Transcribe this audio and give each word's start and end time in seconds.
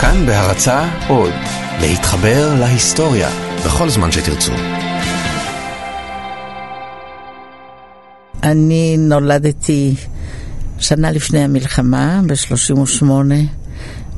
כאן 0.00 0.26
בהרצה 0.26 0.88
עוד, 1.08 1.32
להתחבר 1.80 2.54
להיסטוריה 2.60 3.28
בכל 3.66 3.88
זמן 3.90 4.12
שתרצו. 4.12 4.52
אני 8.42 8.96
נולדתי 8.98 9.94
שנה 10.78 11.10
לפני 11.10 11.44
המלחמה, 11.44 12.20
ב-38, 12.26 13.04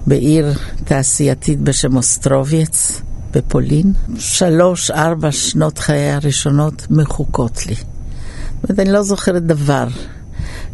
בעיר 0.06 0.52
תעשייתית 0.84 1.60
בשם 1.60 1.96
אוסטרובייץ, 1.96 3.00
בפולין. 3.30 3.92
שלוש, 4.16 4.90
ארבע 4.90 5.32
שנות 5.32 5.78
חיי 5.78 6.10
הראשונות 6.10 6.86
מחוקות 6.90 7.66
לי. 7.66 7.74
זאת 7.74 7.84
אומרת, 8.64 8.78
אני 8.78 8.92
לא 8.92 9.02
זוכרת 9.02 9.42
דבר. 9.42 9.88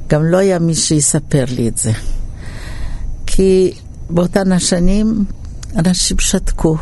גם 0.08 0.24
לא 0.24 0.36
היה 0.38 0.58
מי 0.58 0.74
שיספר 0.74 1.44
לי 1.48 1.68
את 1.68 1.78
זה. 1.78 1.92
כי 3.26 3.74
באותן 4.14 4.52
השנים 4.52 5.24
אנשים 5.76 6.18
שתקו. 6.18 6.76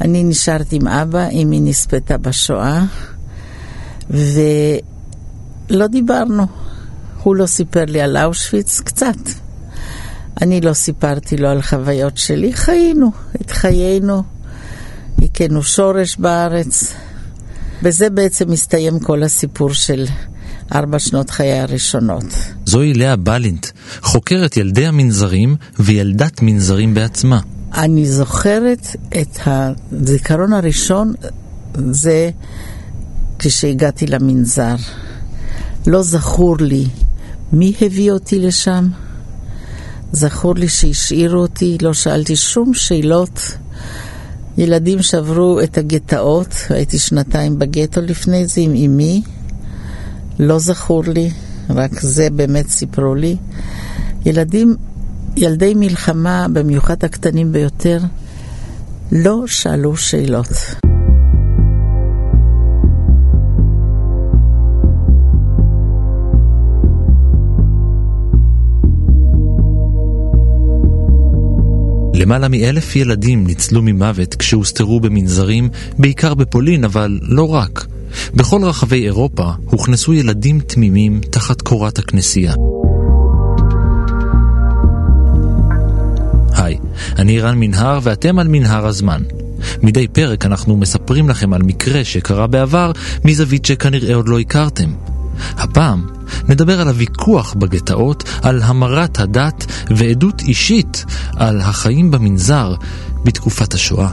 אני 0.00 0.24
נשארתי 0.24 0.76
עם 0.76 0.88
אבא, 0.88 1.28
אמי 1.28 1.60
נספתה 1.60 2.18
בשואה, 2.18 2.84
ולא 4.10 5.86
דיברנו. 5.86 6.46
הוא 7.22 7.36
לא 7.36 7.46
סיפר 7.46 7.84
לי 7.84 8.00
על 8.00 8.16
אושוויץ, 8.16 8.80
קצת. 8.80 9.16
אני 10.42 10.60
לא 10.60 10.72
סיפרתי 10.72 11.36
לו 11.36 11.48
על 11.48 11.62
חוויות 11.62 12.16
שלי, 12.16 12.52
חיינו 12.52 13.12
את 13.40 13.50
חיינו, 13.50 14.22
הכינו 15.22 15.62
שורש 15.62 16.16
בארץ. 16.16 16.94
בזה 17.82 18.10
בעצם 18.10 18.50
מסתיים 18.50 18.98
כל 18.98 19.22
הסיפור 19.22 19.72
של 19.72 20.06
ארבע 20.74 20.98
שנות 20.98 21.30
חיי 21.30 21.60
הראשונות. 21.60 22.24
זוהי 22.66 22.94
לאה 22.94 23.16
בלינט, 23.16 23.66
חוקרת 24.02 24.56
ילדי 24.56 24.86
המנזרים 24.86 25.56
וילדת 25.78 26.42
מנזרים 26.42 26.94
בעצמה. 26.94 27.40
אני 27.74 28.06
זוכרת 28.06 28.86
את 29.20 29.38
הזיכרון 29.46 30.52
הראשון, 30.52 31.12
זה 31.74 32.30
כשהגעתי 33.38 34.06
למנזר. 34.06 34.76
לא 35.86 36.02
זכור 36.02 36.56
לי 36.60 36.86
מי 37.52 37.74
הביא 37.80 38.12
אותי 38.12 38.38
לשם. 38.38 38.88
זכור 40.12 40.54
לי 40.54 40.68
שהשאירו 40.68 41.40
אותי, 41.40 41.78
לא 41.82 41.94
שאלתי 41.94 42.36
שום 42.36 42.74
שאלות. 42.74 43.56
ילדים 44.58 45.02
שעברו 45.02 45.60
את 45.60 45.78
הגטאות, 45.78 46.54
הייתי 46.68 46.98
שנתיים 46.98 47.58
בגטו 47.58 48.00
לפני 48.00 48.46
זה 48.46 48.60
עם 48.60 48.74
אמי. 48.74 49.22
לא 50.42 50.58
זכור 50.58 51.04
לי, 51.04 51.30
רק 51.70 52.00
זה 52.00 52.30
באמת 52.30 52.68
סיפרו 52.68 53.14
לי. 53.14 53.36
ילדים, 54.26 54.76
ילדי 55.36 55.74
מלחמה, 55.74 56.46
במיוחד 56.52 57.04
הקטנים 57.04 57.52
ביותר, 57.52 57.98
לא 59.12 59.46
שאלו 59.46 59.96
שאלות. 59.96 60.48
למעלה 72.14 72.48
מאלף 72.48 72.96
ילדים 72.96 73.46
ניצלו 73.46 73.82
ממוות 73.82 74.34
כשהוסתרו 74.34 75.00
במנזרים, 75.00 75.68
בעיקר 75.98 76.34
בפולין, 76.34 76.84
אבל 76.84 77.18
לא 77.22 77.54
רק. 77.54 77.86
בכל 78.34 78.64
רחבי 78.64 79.04
אירופה 79.04 79.50
הוכנסו 79.64 80.12
ילדים 80.12 80.60
תמימים 80.60 81.20
תחת 81.30 81.62
קורת 81.62 81.98
הכנסייה. 81.98 82.54
היי, 86.52 86.78
אני 87.18 87.40
רן 87.40 87.58
מנהר 87.58 87.98
ואתם 88.02 88.38
על 88.38 88.48
מנהר 88.48 88.86
הזמן. 88.86 89.22
מדי 89.82 90.08
פרק 90.08 90.46
אנחנו 90.46 90.76
מספרים 90.76 91.28
לכם 91.28 91.52
על 91.52 91.62
מקרה 91.62 92.04
שקרה 92.04 92.46
בעבר 92.46 92.92
מזווית 93.24 93.64
שכנראה 93.64 94.14
עוד 94.14 94.28
לא 94.28 94.38
הכרתם. 94.38 94.90
הפעם 95.56 96.06
נדבר 96.48 96.80
על 96.80 96.88
הוויכוח 96.88 97.54
בגטאות, 97.54 98.24
על 98.42 98.62
המרת 98.62 99.20
הדת 99.20 99.66
ועדות 99.90 100.42
אישית 100.42 101.04
על 101.36 101.60
החיים 101.60 102.10
במנזר 102.10 102.74
בתקופת 103.24 103.74
השואה. 103.74 104.10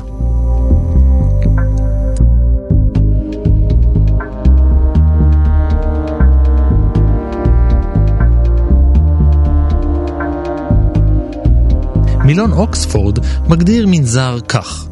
מילון 12.28 12.52
אוקספורד 12.52 13.20
מגדיר 13.48 13.88
מנזר 13.88 14.40
כך 14.48 14.88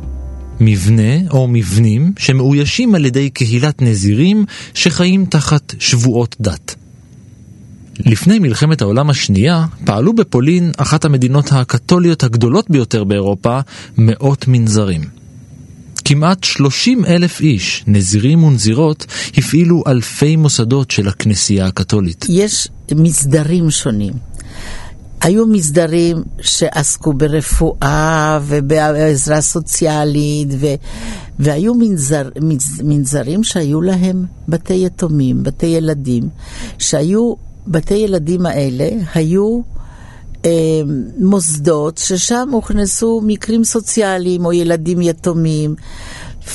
מבנה 0.60 1.30
או 1.32 1.48
מבנים 1.48 2.14
שמאוישים 2.18 2.96
על 2.96 3.06
ידי 3.06 3.30
קהילת 3.30 3.82
נזירים 3.82 4.46
שחיים 4.74 5.26
תחת 5.26 5.74
שבועות 5.80 6.36
דת. 6.40 6.76
לפני 8.00 8.40
מלחמת 8.40 8.82
העולם 8.82 9.10
השנייה 9.10 9.66
פעלו 9.86 10.14
בפולין, 10.14 10.72
אחת 10.78 11.06
המדינות 11.06 11.52
הקתוליות 11.52 12.24
הגדולות 12.24 12.70
ביותר 12.70 13.04
באירופה, 13.04 13.60
מאות 13.98 14.48
מנזרים. 14.48 15.02
כמעט 16.06 16.44
30 16.44 17.06
אלף 17.06 17.42
איש, 17.42 17.84
נזירים 17.88 18.44
ונזירות, 18.44 19.06
הפעילו 19.38 19.84
אלפי 19.88 20.36
מוסדות 20.36 20.92
של 20.92 21.08
הכנסייה 21.08 21.66
הקתולית. 21.66 22.26
יש 22.30 22.68
מסדרים 22.92 23.72
שונים. 23.72 24.14
היו 25.26 25.48
מסדרים 25.48 26.24
שעסקו 26.42 27.14
ברפואה 27.14 28.40
ובעזרה 28.44 29.42
סוציאלית, 29.42 30.48
ו, 30.52 30.68
והיו 31.40 31.74
מנזר, 31.74 32.30
מנז, 32.42 32.82
מנזרים 32.84 33.44
שהיו 33.44 33.82
להם 33.82 34.26
בתי 34.48 34.74
יתומים, 34.86 35.44
בתי 35.44 35.66
ילדים, 35.66 36.30
שהיו, 36.80 37.34
בתי 37.68 37.94
ילדים 37.94 38.46
האלה 38.46 38.90
היו 39.14 39.62
אה, 40.46 40.52
מוסדות 41.18 41.98
ששם 41.98 42.50
הוכנסו 42.52 43.22
מקרים 43.26 43.64
סוציאליים 43.64 44.46
או 44.46 44.54
ילדים 44.54 45.02
יתומים. 45.02 45.76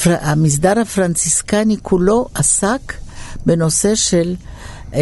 פר, 0.02 0.16
המסדר 0.20 0.80
הפרנציסקני 0.80 1.76
כולו 1.82 2.28
עסק 2.34 2.92
בנושא 3.46 3.94
של, 3.94 4.34
אה, 4.94 5.00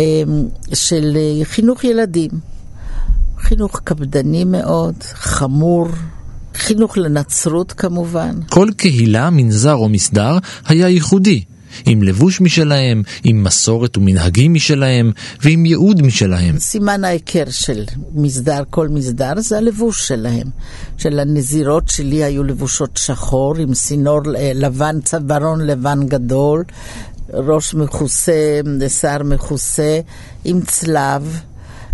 של 0.75 1.17
אה, 1.17 1.45
חינוך 1.45 1.85
ילדים. 1.85 2.31
חינוך 3.49 3.81
קפדני 3.85 4.45
מאוד, 4.45 4.95
חמור, 5.13 5.89
חינוך 6.55 6.99
לנצרות 6.99 7.73
כמובן. 7.73 8.41
כל 8.49 8.69
קהילה, 8.77 9.31
מנזר 9.31 9.75
או 9.75 9.89
מסדר 9.89 10.39
היה 10.67 10.89
ייחודי, 10.89 11.45
עם 11.87 12.03
לבוש 12.03 12.41
משלהם, 12.41 13.03
עם 13.25 13.45
מסורת 13.45 13.97
ומנהגים 13.97 14.55
משלהם, 14.55 15.13
ועם 15.43 15.67
ייעוד 15.67 16.03
משלהם. 16.03 16.59
סימן 16.59 17.05
ההיכר 17.05 17.45
של 17.51 17.85
מסדר, 18.15 18.63
כל 18.71 18.89
מסדר, 18.89 19.33
זה 19.37 19.59
הלבוש 19.59 20.09
שלהם. 20.09 20.47
של 20.99 21.19
הנזירות 21.19 21.89
שלי 21.89 22.25
היו 22.25 22.45
לבושות 22.45 22.97
שחור, 22.97 23.57
עם 23.57 23.75
סינור 23.75 24.21
לבן, 24.55 25.01
צווארון 25.01 25.67
לבן 25.67 26.07
גדול, 26.07 26.65
ראש 27.33 27.75
מכוסה, 27.75 28.61
שיער 28.89 29.23
מכוסה, 29.23 30.01
עם 30.45 30.61
צלב. 30.61 31.41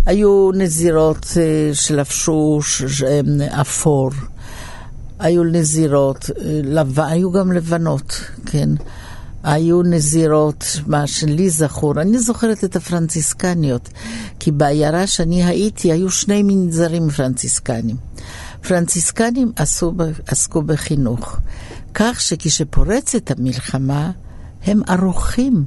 היו 0.05 0.51
נזירות 0.51 1.25
אה, 1.37 1.73
שלבשו 1.73 2.59
אה, 3.07 3.61
אפור, 3.61 4.09
היו 5.19 5.43
נזירות, 5.43 6.29
אה, 6.29 6.59
לבן, 6.63 7.03
היו 7.03 7.31
גם 7.31 7.51
לבנות, 7.51 8.21
כן. 8.45 8.69
היו 9.43 9.81
נזירות, 9.83 10.65
מה 10.87 11.07
שלי 11.07 11.49
זכור, 11.49 12.01
אני 12.01 12.19
זוכרת 12.19 12.63
את 12.63 12.75
הפרנציסקניות, 12.75 13.89
כי 14.39 14.51
בעיירה 14.51 15.07
שאני 15.07 15.43
הייתי 15.43 15.91
היו 15.91 16.11
שני 16.11 16.43
מנזרים 16.43 17.09
פרנציסקנים. 17.09 17.95
פרנציסקנים 18.61 19.51
עשו, 19.55 19.93
עסקו 20.27 20.61
בחינוך, 20.61 21.37
כך 21.93 22.21
שכשפורצת 22.21 23.31
המלחמה 23.31 24.11
הם 24.63 24.81
ערוכים 24.87 25.65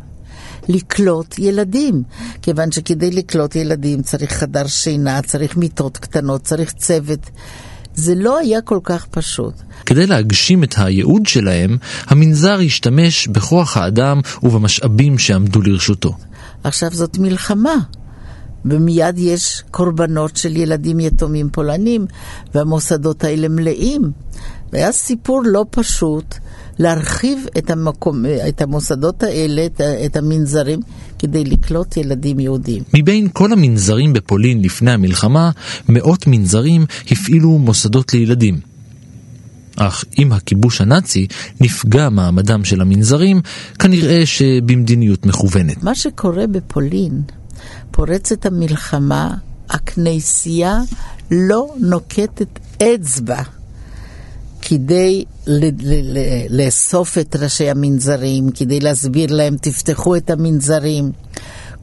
לקלוט 0.69 1.39
ילדים, 1.39 2.03
כיוון 2.43 2.73
שכדי 2.73 3.11
לקלוט 3.11 3.57
ילדים 3.57 4.03
צריך 4.03 4.33
חדר 4.33 4.67
שינה, 4.67 5.23
צריך 5.23 5.57
מיטות 5.57 5.97
קטנות, 5.97 6.43
צריך 6.43 6.73
צוות. 6.73 7.31
זה 7.95 8.15
לא 8.15 8.39
היה 8.39 8.61
כל 8.61 8.79
כך 8.85 9.07
פשוט. 9.07 9.55
כדי 9.87 10.07
להגשים 10.07 10.65
את 10.65 10.75
הייעוד 10.77 11.27
שלהם, 11.27 11.77
המנזר 12.07 12.59
השתמש 12.67 13.29
בכוח 13.29 13.77
האדם 13.77 14.21
ובמשאבים 14.43 15.19
שעמדו 15.19 15.63
לרשותו. 15.63 16.17
עכשיו 16.65 16.91
זאת 16.93 17.19
מלחמה, 17.19 17.77
ומיד 18.65 19.19
יש 19.19 19.63
קורבנות 19.71 20.37
של 20.37 20.57
ילדים 20.57 21.01
יתומים 21.01 21.51
פולנים, 21.51 22.07
והמוסדות 22.55 23.25
האלה 23.25 23.49
מלאים. 23.49 24.03
והיה 24.73 24.93
סיפור 24.93 25.43
לא 25.45 25.65
פשוט 25.71 26.35
להרחיב 26.79 27.47
את, 27.59 27.71
המקום, 27.71 28.25
את 28.49 28.61
המוסדות 28.61 29.23
האלה, 29.23 29.67
את, 29.67 29.81
את 30.07 30.17
המנזרים, 30.17 30.81
כדי 31.19 31.45
לקלוט 31.45 31.97
ילדים 31.97 32.41
יהודים. 32.41 32.83
מבין 32.95 33.29
כל 33.33 33.53
המנזרים 33.53 34.13
בפולין 34.13 34.63
לפני 34.63 34.91
המלחמה, 34.91 35.51
מאות 35.89 36.27
מנזרים 36.27 36.87
הפעילו 37.11 37.59
מוסדות 37.59 38.15
לילדים. 38.15 38.61
אך 39.77 40.05
עם 40.19 40.33
הכיבוש 40.33 40.81
הנאצי 40.81 41.27
נפגע 41.61 42.09
מעמדם 42.09 42.65
של 42.65 42.81
המנזרים, 42.81 43.41
כנראה 43.79 44.27
שבמדיניות 44.27 45.27
מכוונת. 45.27 45.83
מה 45.83 45.95
שקורה 45.95 46.47
בפולין, 46.47 47.23
פורצת 47.91 48.47
המלחמה, 48.47 49.35
הכנסייה 49.71 50.81
לא 51.31 51.75
נוקטת 51.81 52.59
אצבע 52.83 53.43
כדי 54.69 55.25
לאסוף 56.51 57.19
את 57.19 57.37
ראשי 57.37 57.71
המנזרים, 57.71 58.51
כדי 58.51 58.81
להסביר 58.81 59.33
להם, 59.33 59.57
תפתחו 59.57 60.17
את 60.17 60.31
המנזרים. 60.31 61.13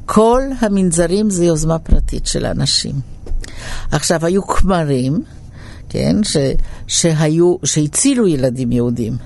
כל 0.05 0.41
המנזרים 0.59 1.29
זה 1.29 1.45
יוזמה 1.45 1.79
פרטית 1.79 2.25
של 2.25 2.45
האנשים. 2.45 2.95
עכשיו, 3.91 4.25
היו 4.25 4.47
כמרים, 4.47 5.21
כן, 5.89 6.23
ש, 6.23 6.37
שהיו, 6.87 7.55
שהצילו 7.63 8.27
ילדים 8.27 8.71
יהודים. 8.71 9.17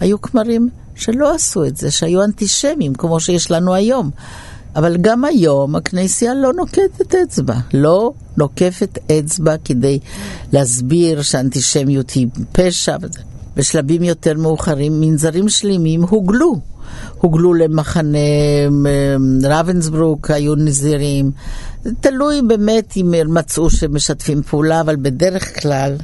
היו 0.00 0.20
כמרים 0.20 0.68
שלא 0.94 1.34
עשו 1.34 1.64
את 1.64 1.76
זה, 1.76 1.90
שהיו 1.90 2.24
אנטישמים, 2.24 2.94
כמו 2.94 3.20
שיש 3.20 3.50
לנו 3.50 3.74
היום. 3.74 4.10
אבל 4.76 4.96
גם 4.96 5.24
היום 5.24 5.76
הכנסייה 5.76 6.34
לא 6.34 6.52
נוקטת 6.52 7.14
אצבע, 7.14 7.54
לא 7.74 8.12
נוקפת 8.36 8.98
אצבע 9.12 9.54
כדי 9.64 9.98
להסביר 10.52 11.22
שאנטישמיות 11.22 12.10
היא 12.10 12.26
פשע. 12.52 12.96
בשלבים 13.56 14.02
יותר 14.02 14.34
מאוחרים 14.34 15.00
מנזרים 15.00 15.48
שלמים 15.48 16.02
הוגלו. 16.02 16.60
הוגלו 17.18 17.54
למחנה 17.54 18.18
רבנסברוק, 19.42 20.30
היו 20.30 20.54
נזירים. 20.54 21.30
תלוי 22.00 22.42
באמת 22.42 22.92
אם 22.96 23.14
מצאו 23.28 23.70
שמשתפים 23.70 24.42
פעולה, 24.42 24.80
אבל 24.80 24.96
בדרך 24.96 25.62
כלל 25.62 25.96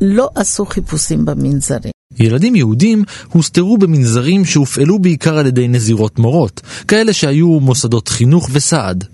לא 0.00 0.30
עשו 0.34 0.66
חיפושים 0.66 1.24
במנזרים. 1.24 1.95
ילדים 2.18 2.56
יהודים 2.56 3.04
הוסתרו 3.28 3.78
במנזרים 3.78 4.44
שהופעלו 4.44 4.98
בעיקר 4.98 5.38
על 5.38 5.46
ידי 5.46 5.68
נזירות 5.68 6.18
מורות, 6.18 6.60
כאלה 6.88 7.12
שהיו 7.12 7.60
מוסדות 7.60 8.08
חינוך 8.08 8.48
וסעד. 8.52 9.04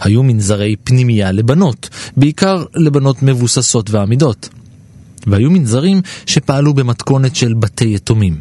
היו 0.00 0.22
מנזרי 0.22 0.76
פנימייה 0.84 1.32
לבנות, 1.32 1.88
בעיקר 2.16 2.64
לבנות 2.74 3.22
מבוססות 3.22 3.90
ועמידות. 3.90 4.48
והיו 5.26 5.50
מנזרים 5.50 6.02
שפעלו 6.26 6.74
במתכונת 6.74 7.36
של 7.36 7.54
בתי 7.54 7.94
יתומים. 7.94 8.38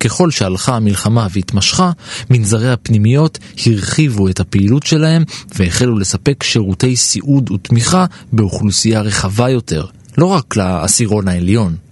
ככל 0.00 0.30
שהלכה 0.30 0.76
המלחמה 0.76 1.26
והתמשכה, 1.32 1.90
מנזרי 2.30 2.72
הפנימיות 2.72 3.38
הרחיבו 3.66 4.28
את 4.28 4.40
הפעילות 4.40 4.82
שלהם 4.82 5.24
והחלו 5.54 5.98
לספק 5.98 6.42
שירותי 6.42 6.96
סיעוד 6.96 7.50
ותמיכה 7.50 8.06
באוכלוסייה 8.32 9.00
רחבה 9.00 9.50
יותר, 9.50 9.86
לא 10.18 10.26
רק 10.26 10.56
לעשירון 10.56 11.28
העליון. 11.28 11.89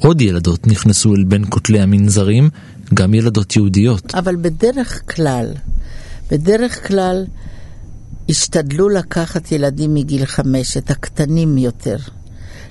עוד 0.00 0.20
ילדות 0.20 0.66
נכנסו 0.66 1.14
אל 1.14 1.24
בין 1.24 1.44
כותלי 1.48 1.80
המנזרים, 1.80 2.50
גם 2.94 3.14
ילדות 3.14 3.56
יהודיות. 3.56 4.14
אבל 4.14 4.36
בדרך 4.36 5.14
כלל, 5.16 5.46
בדרך 6.30 6.88
כלל 6.88 7.24
השתדלו 8.28 8.88
לקחת 8.88 9.52
ילדים 9.52 9.94
מגיל 9.94 10.24
חמש, 10.24 10.76
את 10.76 10.90
הקטנים 10.90 11.58
יותר. 11.58 11.96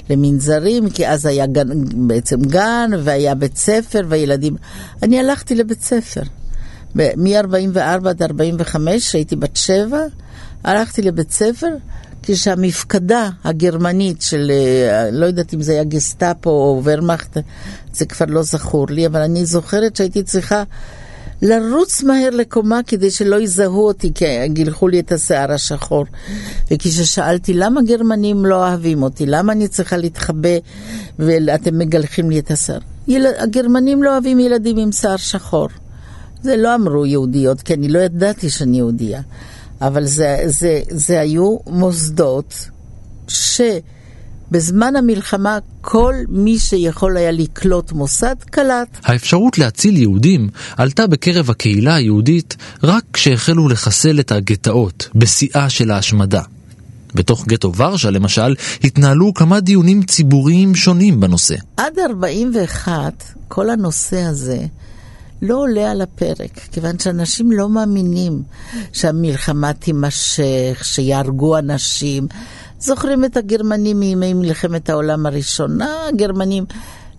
למנזרים, 0.10 0.90
כי 0.90 1.08
אז 1.08 1.26
היה 1.26 1.46
גן, 1.46 2.08
בעצם 2.08 2.42
גן, 2.42 2.92
והיה 3.04 3.36
בית 3.36 3.58
ספר, 3.58 4.02
והילדים... 4.10 4.56
אני 5.04 5.20
הלכתי 5.20 5.56
לבית 5.56 5.82
ספר. 5.82 6.22
מ-44 6.96 8.10
עד 8.10 8.22
45, 8.22 9.14
הייתי 9.14 9.36
בת 9.36 9.56
שבע, 9.56 10.00
הלכתי 10.64 11.02
לבית 11.02 11.32
ספר, 11.32 11.68
כשהמפקדה 12.24 13.30
הגרמנית 13.44 14.22
של, 14.22 14.52
אה, 14.52 15.12
לא 15.12 15.26
יודעת 15.26 15.54
אם 15.54 15.62
זה 15.62 15.72
היה 15.72 15.84
גסטאפו 15.84 16.50
או 16.50 16.82
ורמאכט, 16.84 17.38
זה 17.94 18.06
כבר 18.06 18.26
לא 18.30 18.44
זכור 18.44 18.88
לי, 18.90 19.08
אבל 19.08 19.22
אני 19.22 19.46
זוכרת 19.46 19.96
שהייתי 19.96 20.24
צריכה 20.24 20.64
לרוץ 21.42 22.04
מהר 22.04 22.30
לקומה 22.30 22.80
כדי 22.88 23.12
שלא 23.12 23.36
יזהו 23.42 23.88
אותי, 23.88 24.12
כי 24.16 24.26
גילחו 24.48 24.88
לי 24.88 25.00
את 25.00 25.12
השיער 25.12 25.52
השחור. 25.52 26.06
וכששאלתי 26.72 27.54
למה 27.54 27.82
גרמנים 27.82 28.46
לא 28.46 28.56
אוהבים 28.56 29.04
אותי, 29.04 29.26
למה 29.26 29.54
אני 29.54 29.68
צריכה 29.68 29.98
להתחבא 29.98 30.58
ואתם 31.20 31.78
מגלחים 31.78 32.30
לי 32.30 32.40
את 32.40 32.52
השיער? 32.52 32.80
יל... 33.08 33.26
הגרמנים 33.40 34.04
לא 34.04 34.12
אוהבים 34.14 34.40
ילדים 34.40 34.78
עם 34.78 34.92
שיער 34.92 35.18
שחור. 35.18 35.68
זה 36.42 36.58
לא 36.58 36.76
אמרו 36.76 37.06
יהודיות, 37.06 37.62
כי 37.62 37.74
אני 37.74 37.88
לא 37.88 38.00
ידעתי 38.00 38.50
שאני 38.50 38.78
יהודייה. 38.78 39.22
אבל 39.82 40.06
זה, 40.06 40.44
זה, 40.46 40.82
זה 40.90 41.20
היו 41.20 41.58
מוסדות 41.68 42.70
ש... 43.28 43.62
בזמן 44.52 44.96
המלחמה 44.96 45.58
כל 45.82 46.14
מי 46.30 46.60
שיכול 46.60 47.18
היה 47.18 47.32
לקלוט 47.32 47.92
מוסד 47.92 48.36
קלט. 48.52 48.98
האפשרות 49.04 49.58
להציל 49.58 49.98
יהודים 49.98 50.50
עלתה 50.78 51.08
בקרב 51.08 51.50
הקהילה 51.50 51.96
היהודית 51.96 52.58
רק 52.84 53.04
כשהחלו 53.14 53.70
לחסל 53.70 54.20
את 54.20 54.32
הגטאות, 54.32 55.10
בשיאה 55.16 55.70
של 55.70 55.92
ההשמדה. 55.92 56.42
בתוך 57.16 57.48
גטו 57.48 57.76
ורשה 57.76 58.10
למשל, 58.10 58.56
התנהלו 58.84 59.34
כמה 59.34 59.60
דיונים 59.60 60.04
ציבוריים 60.04 60.76
שונים 60.76 61.20
בנושא. 61.20 61.56
עד 61.78 62.00
41, 62.10 63.24
כל 63.48 63.70
הנושא 63.70 64.20
הזה 64.20 64.60
לא 65.42 65.56
עולה 65.56 65.92
על 65.92 66.02
הפרק, 66.02 66.60
כיוון 66.72 67.00
שאנשים 67.00 67.52
לא 67.52 67.70
מאמינים 67.70 68.44
שהמלחמה 68.94 69.74
תימשך, 69.74 70.82
שיהרגו 70.84 71.58
אנשים. 71.58 72.28
זוכרים 72.80 73.26
את 73.26 73.38
הגרמנים 73.38 74.00
מימי 74.00 74.34
מלחמת 74.34 74.90
העולם 74.90 75.26
הראשונה, 75.26 76.08
הגרמנים 76.10 76.66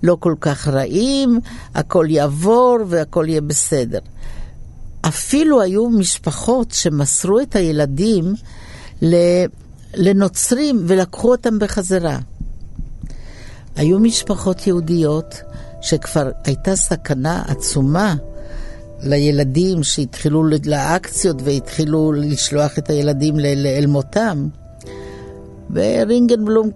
לא 0.02 0.16
כל 0.20 0.34
כך 0.40 0.68
רעים, 0.68 1.40
הכל 1.74 2.06
יעבור 2.08 2.76
והכל 2.88 3.24
יהיה 3.28 3.40
בסדר. 3.40 3.98
אפילו 5.00 5.62
היו 5.62 5.90
משפחות 5.90 6.70
שמסרו 6.70 7.40
את 7.40 7.56
הילדים 7.56 8.34
לנוצרים 9.94 10.84
ולקחו 10.86 11.30
אותם 11.30 11.58
בחזרה. 11.58 12.18
היו 13.76 13.98
משפחות 13.98 14.66
יהודיות 14.66 15.34
שכבר 15.80 16.30
הייתה 16.44 16.76
סכנה 16.76 17.42
עצומה 17.48 18.14
לילדים 19.02 19.82
שהתחילו 19.82 20.44
לאקציות 20.66 21.36
והתחילו 21.44 22.12
לשלוח 22.12 22.78
את 22.78 22.90
הילדים 22.90 23.40
אל 23.40 23.86
מותם. 23.86 24.48
ורינגנבלום 25.74 26.70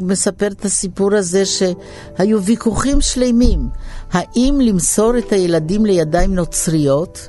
מספר 0.00 0.46
את 0.46 0.64
הסיפור 0.64 1.14
הזה 1.14 1.42
שהיו 1.46 2.42
ויכוחים 2.42 3.00
שלמים, 3.00 3.68
האם 4.12 4.58
למסור 4.60 5.18
את 5.18 5.32
הילדים 5.32 5.86
לידיים 5.86 6.34
נוצריות, 6.34 7.28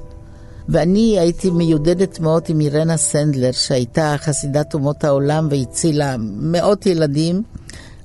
ואני 0.70 1.20
הייתי 1.20 1.50
מיודדת 1.50 2.20
מאוד 2.20 2.44
עם 2.48 2.62
אירנה 2.62 2.98
סנדלר, 2.98 3.52
שהייתה 3.52 4.16
חסידת 4.18 4.74
אומות 4.74 5.04
העולם 5.04 5.48
והצילה 5.52 6.16
מאות 6.20 6.86
ילדים, 6.86 7.44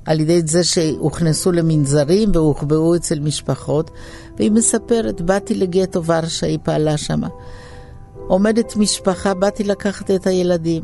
על 0.07 0.19
ידי 0.19 0.41
זה 0.45 0.63
שהוכנסו 0.63 1.51
למנזרים 1.51 2.29
והוחבאו 2.33 2.95
אצל 2.95 3.19
משפחות, 3.19 3.91
והיא 4.37 4.51
מספרת, 4.51 5.21
באתי 5.21 5.55
לגטו 5.55 6.03
ורשה, 6.03 6.47
היא 6.47 6.59
פעלה 6.63 6.97
שמה. 6.97 7.27
עומדת 8.27 8.75
משפחה, 8.75 9.33
באתי 9.33 9.63
לקחת 9.63 10.11
את 10.11 10.27
הילדים. 10.27 10.83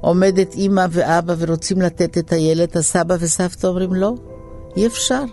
עומדת 0.00 0.54
אימא 0.54 0.86
ואבא 0.90 1.34
ורוצים 1.38 1.82
לתת 1.82 2.18
את 2.18 2.32
הילד, 2.32 2.76
הסבא 2.76 3.16
וסבתא 3.20 3.66
אומרים 3.66 3.94
לא, 3.94 4.14
אי 4.76 4.86
אפשר. 4.86 5.24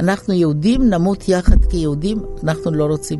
אנחנו 0.00 0.34
יהודים, 0.34 0.90
נמות 0.90 1.28
יחד 1.28 1.64
כיהודים, 1.64 2.22
אנחנו 2.42 2.70
לא 2.70 2.84
רוצים. 2.84 3.18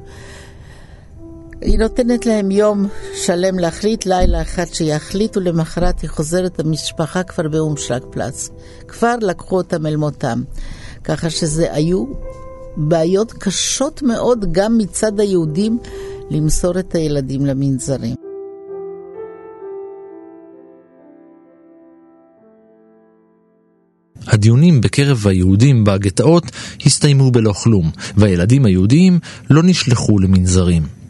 היא 1.65 1.79
נותנת 1.79 2.27
להם 2.27 2.51
יום 2.51 2.87
שלם 3.15 3.59
להחליט, 3.59 4.07
לילה 4.07 4.43
אחד 4.43 4.65
שיחליטו, 4.73 5.41
למחרת 5.41 6.01
היא 6.01 6.11
חוזרת, 6.11 6.61
המשפחה 6.61 7.23
כבר 7.23 7.49
באומשלג 7.49 8.03
פלאץ. 8.11 8.51
כבר 8.89 9.15
לקחו 9.21 9.57
אותם 9.57 9.87
אל 9.87 9.97
מותם. 9.97 10.43
ככה 11.05 11.31
שזה 11.31 11.73
היו 11.73 12.05
בעיות 12.77 13.33
קשות 13.33 14.03
מאוד 14.03 14.53
גם 14.53 14.79
מצד 14.79 15.21
היהודים 15.21 15.79
למסור 16.31 16.79
את 16.79 16.95
הילדים 16.95 17.47
למנזרים. 17.47 18.15
הדיונים 24.27 24.81
בקרב 24.81 25.27
היהודים 25.27 25.85
בגטאות 25.85 26.45
הסתיימו 26.87 27.31
בלא 27.31 27.53
כלום, 27.53 27.91
והילדים 28.17 28.65
היהודיים 28.65 29.19
לא 29.51 29.63
נשלחו 29.63 30.19
למנזרים. 30.19 31.04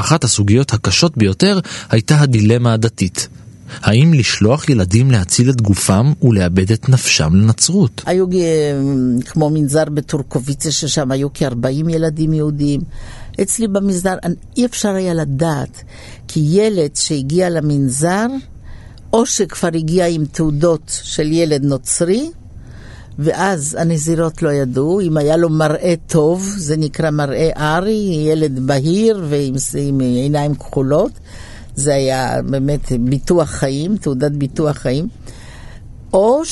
אחת 0.00 0.24
הסוגיות 0.24 0.72
הקשות 0.72 1.16
ביותר 1.16 1.60
הייתה 1.90 2.20
הדילמה 2.20 2.72
הדתית. 2.72 3.28
האם 3.82 4.14
לשלוח 4.14 4.68
ילדים 4.68 5.10
להציל 5.10 5.50
את 5.50 5.60
גופם 5.60 6.12
ולאבד 6.22 6.72
את 6.72 6.88
נפשם 6.88 7.34
לנצרות? 7.34 8.02
היו 8.06 8.26
אה, 8.32 9.20
כמו 9.24 9.50
מנזר 9.50 9.84
בטורקוביציה 9.84 10.72
ששם 10.72 11.10
היו 11.10 11.28
כ-40 11.34 11.90
ילדים 11.90 12.32
יהודים. 12.32 12.80
אצלי 13.42 13.68
במנזר 13.68 14.14
אי 14.56 14.66
אפשר 14.66 14.88
היה 14.88 15.14
לדעת, 15.14 15.82
כי 16.28 16.40
ילד 16.40 16.96
שהגיע 16.96 17.50
למנזר, 17.50 18.26
או 19.12 19.26
שכבר 19.26 19.68
הגיע 19.74 20.06
עם 20.06 20.24
תעודות 20.24 21.00
של 21.02 21.32
ילד 21.32 21.64
נוצרי, 21.64 22.30
ואז 23.18 23.76
הנזירות 23.80 24.42
לא 24.42 24.50
ידעו, 24.50 25.00
אם 25.00 25.16
היה 25.16 25.36
לו 25.36 25.48
מראה 25.48 25.94
טוב, 26.06 26.54
זה 26.56 26.76
נקרא 26.76 27.10
מראה 27.10 27.50
ארי, 27.56 28.26
ילד 28.28 28.66
בהיר 28.66 29.24
ועם 29.28 29.54
עם 29.78 30.00
עיניים 30.00 30.54
כחולות, 30.54 31.12
זה 31.74 31.94
היה 31.94 32.42
באמת 32.42 32.92
ביטוח 33.00 33.48
חיים, 33.48 33.96
תעודת 33.96 34.32
ביטוח 34.32 34.76
חיים, 34.76 35.08
או 36.12 36.42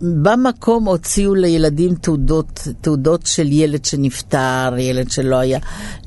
שבמקום 0.00 0.88
הוציאו 0.88 1.34
לילדים 1.34 1.94
תעודות, 1.94 2.68
תעודות 2.80 3.26
של 3.26 3.52
ילד 3.52 3.84
שנפטר, 3.84 4.74
ילד 4.78 5.10
שלא 5.10 5.36
היה. 5.36 5.58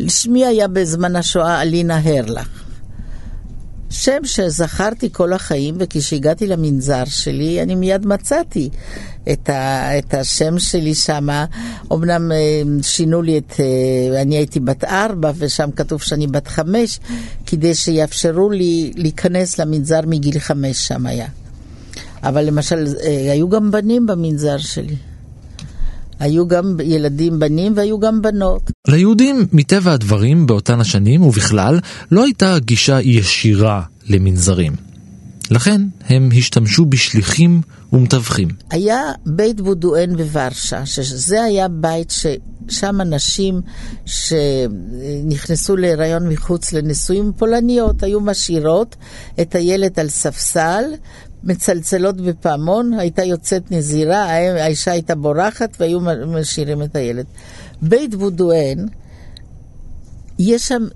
שמי 0.08 0.46
היה 0.46 0.68
בזמן 0.68 1.16
השואה 1.16 1.62
אלינה 1.62 2.00
הרלך. 2.04 2.48
שם 3.90 4.20
שזכרתי 4.24 5.10
כל 5.12 5.34
החיים, 5.34 5.76
וכשהגעתי 5.80 6.48
למנזר 6.48 7.06
שלי, 7.06 7.62
אני 7.62 7.76
מיד 7.76 8.06
מצאתי 8.06 8.70
את, 9.32 9.50
ה, 9.50 9.98
את 9.98 10.14
השם 10.14 10.60
שלי 10.60 10.96
שם. 10.96 11.28
אמנם 11.94 12.32
אה, 12.32 12.62
שינו 12.82 13.22
לי 13.22 13.38
את... 13.38 13.54
אה, 13.60 14.22
אני 14.22 14.36
הייתי 14.36 14.60
בת 14.60 14.84
ארבע, 14.84 15.32
ושם 15.38 15.70
כתוב 15.76 16.02
שאני 16.02 16.28
בת 16.28 16.48
חמש, 16.48 17.00
כדי 17.46 17.76
שיאפשרו 17.76 18.50
לי 18.50 18.92
להיכנס 18.96 19.60
למנזר 19.60 20.00
מגיל 20.08 20.40
חמש 20.40 20.88
שם 20.88 21.06
היה. 21.06 21.28
אבל 22.24 22.46
למשל, 22.46 22.88
אה, 23.04 23.32
היו 23.32 23.50
גם 23.50 23.72
בנים 23.72 24.08
במנזר 24.08 24.58
שלי. 24.58 24.96
היו 26.20 26.48
גם 26.48 26.78
ילדים 26.84 27.40
בנים 27.40 27.74
והיו 27.76 28.00
גם 28.00 28.22
בנות. 28.22 28.72
ליהודים, 28.88 29.46
מטבע 29.54 29.94
הדברים, 29.94 30.48
באותן 30.48 30.80
השנים 30.80 31.22
ובכלל, 31.22 31.80
לא 32.12 32.24
הייתה 32.24 32.60
גישה 32.60 33.02
ישירה 33.02 33.82
למנזרים. 34.10 34.74
לכן 35.52 35.82
הם 36.10 36.30
השתמשו 36.38 36.86
בשליחים 36.86 37.62
ומתווכים. 37.94 38.48
היה 38.70 39.02
בית 39.26 39.62
בודואן 39.62 40.18
בוורשה, 40.18 40.86
שזה 40.86 41.44
היה 41.44 41.68
בית 41.68 42.12
ששם 42.12 43.02
אנשים 43.02 43.62
שנכנסו 44.06 45.76
להיריון 45.76 46.30
מחוץ 46.30 46.74
לנישואים 46.74 47.32
פולניות 47.38 48.04
היו 48.04 48.20
משאירות 48.22 48.96
את 49.42 49.56
הילד 49.56 50.00
על 50.00 50.10
ספסל 50.10 50.84
מצלצלות 51.44 52.22
בפעמון, 52.22 52.94
הייתה 52.94 53.24
יוצאת 53.24 53.72
נזירה, 53.72 54.24
האישה 54.64 54.92
הייתה 54.92 55.16
בורחת 55.16 55.78
והיו 55.80 56.00
משאירים 56.28 56.84
את 56.84 56.96
הילד. 56.96 57.26
בית 57.82 58.16
בודואן, 58.16 58.86
יש 60.40 60.68
שם 60.68 60.88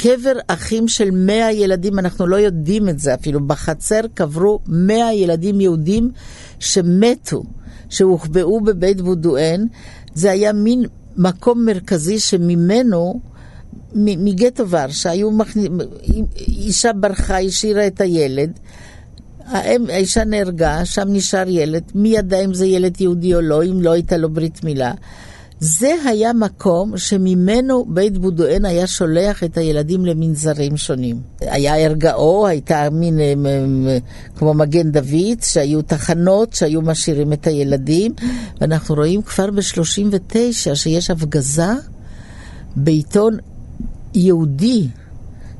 קבר 0.00 0.32
אחים 0.46 0.88
של 0.88 1.10
מאה 1.10 1.52
ילדים, 1.52 1.98
אנחנו 1.98 2.26
לא 2.26 2.36
יודעים 2.36 2.88
את 2.88 2.98
זה 2.98 3.14
אפילו. 3.14 3.40
בחצר 3.46 4.00
קברו 4.14 4.60
מאה 4.66 5.14
ילדים 5.14 5.60
יהודים 5.60 6.10
שמתו, 6.58 7.42
שהוחבאו 7.88 8.60
בבית 8.60 9.00
בודואן. 9.00 9.64
זה 10.14 10.30
היה 10.30 10.52
מין 10.52 10.84
מקום 11.16 11.64
מרכזי 11.64 12.18
שממנו, 12.18 13.20
מגטו 13.94 14.68
ורשה, 14.68 15.10
היו 15.10 15.30
מכניסים, 15.30 15.78
אישה 16.38 16.92
ברחה, 16.92 17.40
השאירה 17.40 17.86
את 17.86 18.00
הילד. 18.00 18.58
האם, 19.46 19.84
האישה 19.88 20.24
נהרגה, 20.24 20.84
שם 20.84 21.08
נשאר 21.08 21.48
ילד, 21.48 21.82
מי 21.94 22.08
ידע 22.08 22.40
אם 22.44 22.54
זה 22.54 22.66
ילד 22.66 23.00
יהודי 23.00 23.34
או 23.34 23.40
לא, 23.40 23.64
אם 23.64 23.82
לא 23.82 23.90
הייתה 23.92 24.16
לו 24.16 24.28
ברית 24.28 24.64
מילה. 24.64 24.92
זה 25.60 25.94
היה 26.04 26.32
מקום 26.32 26.98
שממנו 26.98 27.84
בית 27.88 28.18
בודואן 28.18 28.64
היה 28.64 28.86
שולח 28.86 29.44
את 29.44 29.56
הילדים 29.56 30.06
למנזרים 30.06 30.76
שונים. 30.76 31.20
היה 31.40 31.76
ערגאו, 31.76 32.46
הייתה 32.46 32.88
מין 32.92 33.18
כמו 34.36 34.54
מגן 34.54 34.90
דוד, 34.90 35.42
שהיו 35.42 35.82
תחנות 35.82 36.52
שהיו 36.52 36.82
משאירים 36.82 37.32
את 37.32 37.46
הילדים, 37.46 38.12
ואנחנו 38.60 38.94
רואים 38.94 39.22
כבר 39.22 39.50
ב-39 39.50 40.74
שיש 40.74 41.10
הפגזה 41.10 41.72
בעיתון 42.76 43.36
יהודי 44.14 44.88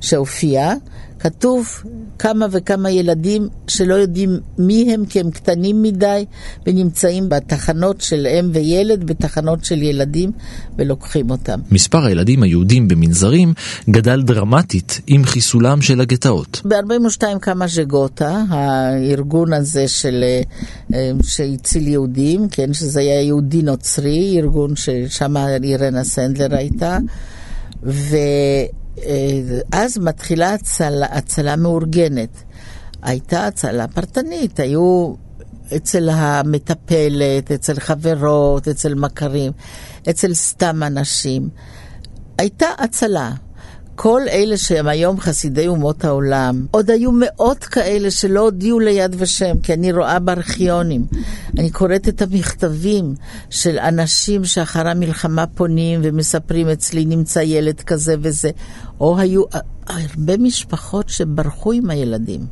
שהופיע, 0.01 0.75
כתוב 1.19 1.83
כמה 2.19 2.47
וכמה 2.51 2.91
ילדים 2.91 3.49
שלא 3.69 3.95
יודעים 3.95 4.31
מי 4.59 4.95
הם 4.95 5.05
כי 5.07 5.21
הם 5.21 5.31
קטנים 5.31 5.83
מדי 5.83 6.25
ונמצאים 6.67 7.29
בתחנות 7.29 8.01
של 8.01 8.27
אם 8.27 8.51
וילד, 8.53 9.07
בתחנות 9.07 9.65
של 9.65 9.83
ילדים 9.83 10.33
ולוקחים 10.79 11.31
אותם. 11.31 11.61
מספר 11.71 12.05
הילדים 12.05 12.43
היהודים 12.43 12.89
במנזרים 12.89 13.53
גדל 13.91 14.23
דרמטית 14.23 15.01
עם 15.07 15.25
חיסולם 15.25 15.83
של 15.83 16.01
הגטאות. 16.01 16.61
ב-42 16.65 17.39
קמה 17.41 17.67
ז'גוטה, 17.67 18.43
הארגון 18.49 19.53
הזה 19.53 19.89
של, 19.89 20.25
אה, 20.95 21.11
שהציל 21.23 21.89
יהודים, 21.89 22.49
כן, 22.49 22.73
שזה 22.73 23.01
היה 23.01 23.23
יהודי 23.23 23.63
נוצרי, 23.63 24.39
ארגון 24.39 24.77
ששם 24.77 25.37
אירנה 25.63 26.05
סנדלר 26.05 26.55
הייתה. 26.57 26.99
ו... 27.83 28.17
אה, 29.05 29.59
אז 29.73 29.99
מתחילה 29.99 30.55
הצלה, 30.55 31.07
הצלה 31.11 31.57
מאורגנת. 31.57 32.43
הייתה 33.03 33.47
הצלה 33.47 33.89
פרטנית, 33.89 34.61
היו 34.61 35.15
אצל 35.77 36.09
המטפלת, 36.09 37.53
אצל 37.55 37.81
חברות, 37.81 38.69
אצל 38.69 38.95
מכרים, 38.95 39.53
אצל 40.11 40.35
סתם 40.35 40.83
אנשים. 40.83 41.49
הייתה 42.39 42.67
הצלה. 42.79 43.33
כל 44.01 44.23
אלה 44.31 44.57
שהם 44.57 44.89
היום 44.89 45.21
חסידי 45.21 45.69
אומות 45.69 46.05
העולם, 46.05 46.67
עוד 46.71 46.91
היו 46.91 47.13
מאות 47.13 47.65
כאלה 47.65 48.11
שלא 48.11 48.41
הודיעו 48.41 48.81
ליד 48.81 49.17
ושם, 49.19 49.59
כי 49.63 49.73
אני 49.73 49.93
רואה 49.93 50.19
בארכיונים. 50.19 51.05
אני 51.59 51.71
קוראת 51.71 52.09
את 52.09 52.23
המכתבים 52.23 53.15
של 53.51 53.79
אנשים 53.79 54.45
שאחרי 54.45 54.91
המלחמה 54.91 55.47
פונים 55.47 56.01
ומספרים, 56.03 56.69
אצלי 56.69 57.05
נמצא 57.05 57.41
ילד 57.41 57.81
כזה 57.81 58.15
וזה. 58.21 58.51
או 59.01 59.19
היו 59.19 59.43
הרבה 59.87 60.37
משפחות 60.37 61.09
שברחו 61.09 61.73
עם 61.73 61.91
הילדים. 61.91 62.47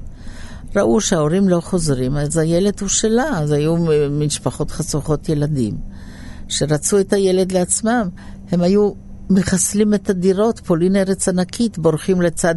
ראו 0.76 1.00
שההורים 1.00 1.48
לא 1.48 1.60
חוזרים, 1.60 2.16
אז 2.16 2.36
הילד 2.36 2.80
הוא 2.80 2.88
שלה, 2.88 3.38
אז 3.38 3.52
היו 3.52 3.76
משפחות 4.10 4.70
חסוכות 4.70 5.28
ילדים. 5.28 5.74
שרצו 6.48 7.00
את 7.00 7.12
הילד 7.12 7.52
לעצמם, 7.52 8.08
הם 8.50 8.60
היו 8.60 9.05
מחסלים 9.30 9.94
את 9.94 10.10
הדירות, 10.10 10.60
פולין 10.60 10.96
ארץ 10.96 11.28
ענקית, 11.28 11.78
בורחים 11.78 12.22
לצד 12.22 12.54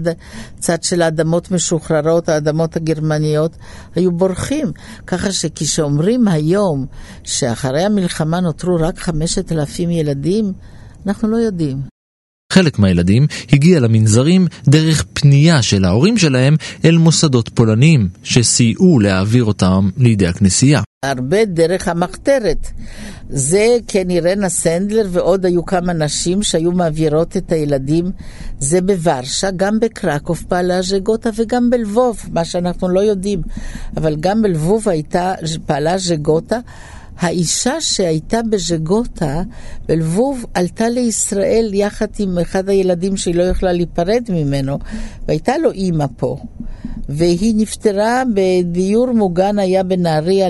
צד 0.59 0.83
של 0.83 1.01
האדמות 1.01 1.51
משוחררות, 1.51 2.29
האדמות 2.29 2.75
הגרמניות, 2.75 3.57
היו 3.95 4.11
בורחים. 4.11 4.71
ככה 5.07 5.31
שכשאומרים 5.31 6.27
היום 6.27 6.85
שאחרי 7.23 7.83
המלחמה 7.83 8.39
נותרו 8.39 8.75
רק 8.75 8.99
חמשת 8.99 9.51
אלפים 9.51 9.89
ילדים, 9.89 10.53
אנחנו 11.05 11.27
לא 11.27 11.37
יודעים. 11.37 11.98
חלק 12.53 12.79
מהילדים 12.79 13.27
הגיע 13.53 13.79
למנזרים 13.79 14.47
דרך 14.67 15.05
פנייה 15.13 15.61
של 15.61 15.85
ההורים 15.85 16.17
שלהם 16.17 16.55
אל 16.85 16.97
מוסדות 16.97 17.49
פולניים, 17.49 18.09
שסייעו 18.23 18.99
להעביר 18.99 19.43
אותם 19.43 19.89
לידי 19.97 20.27
הכנסייה. 20.27 20.81
הרבה 21.05 21.45
דרך 21.45 21.87
המחתרת. 21.87 22.67
זה 23.29 23.77
כן 23.87 24.09
אירנה 24.09 24.49
סנדלר 24.49 25.07
ועוד 25.09 25.45
היו 25.45 25.65
כמה 25.65 25.93
נשים 25.93 26.43
שהיו 26.43 26.71
מעבירות 26.71 27.37
את 27.37 27.51
הילדים. 27.51 28.11
זה 28.59 28.81
בוורשה, 28.81 29.51
גם 29.55 29.79
בקרקוב 29.79 30.43
פעלה 30.47 30.81
ז'גוטה 30.81 31.29
וגם 31.35 31.69
בלבוב, 31.69 32.19
מה 32.31 32.45
שאנחנו 32.45 32.89
לא 32.89 32.99
יודעים. 32.99 33.41
אבל 33.97 34.15
גם 34.19 34.41
בלבוב 34.41 34.89
הייתה, 34.89 35.33
פעלה 35.65 35.97
ז'גוטה. 35.97 36.59
האישה 37.19 37.81
שהייתה 37.81 38.39
בז'גוטה, 38.49 39.41
בלבוב, 39.87 40.45
עלתה 40.53 40.89
לישראל 40.89 41.71
יחד 41.73 42.07
עם 42.19 42.37
אחד 42.37 42.69
הילדים 42.69 43.17
שהיא 43.17 43.35
לא 43.35 43.43
יכלה 43.43 43.73
להיפרד 43.73 44.23
ממנו, 44.29 44.79
והייתה 45.27 45.57
לו 45.57 45.71
אימא 45.71 46.05
פה. 46.17 46.37
והיא 47.09 47.53
נפטרה 47.57 48.23
בדיור 48.33 49.11
מוגן 49.11 49.59
היה 49.59 49.83
בנהריה 49.83 50.47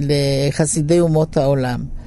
לחסידי 0.00 1.00
אומות 1.00 1.36
העולם. 1.36 1.97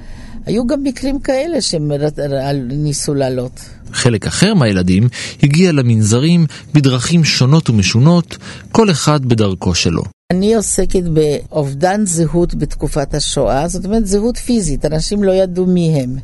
היו 0.46 0.66
גם 0.66 0.82
מקרים 0.82 1.20
כאלה 1.20 1.60
שניסו 1.60 3.14
לעלות. 3.14 3.60
חלק 3.92 4.26
אחר 4.26 4.54
מהילדים 4.54 5.08
הגיע 5.42 5.72
למנזרים 5.72 6.46
בדרכים 6.74 7.24
שונות 7.24 7.70
ומשונות, 7.70 8.36
כל 8.72 8.90
אחד 8.90 9.24
בדרכו 9.24 9.74
שלו. 9.74 10.02
אני 10.32 10.54
עוסקת 10.54 11.02
באובדן 11.02 12.06
זהות 12.06 12.54
בתקופת 12.54 13.14
השואה, 13.14 13.68
זאת 13.68 13.84
אומרת 13.84 14.06
זהות 14.06 14.36
פיזית, 14.36 14.84
אנשים 14.84 15.24
לא 15.24 15.32
ידעו 15.32 15.66
מי 15.66 16.00
הם. 16.00 16.16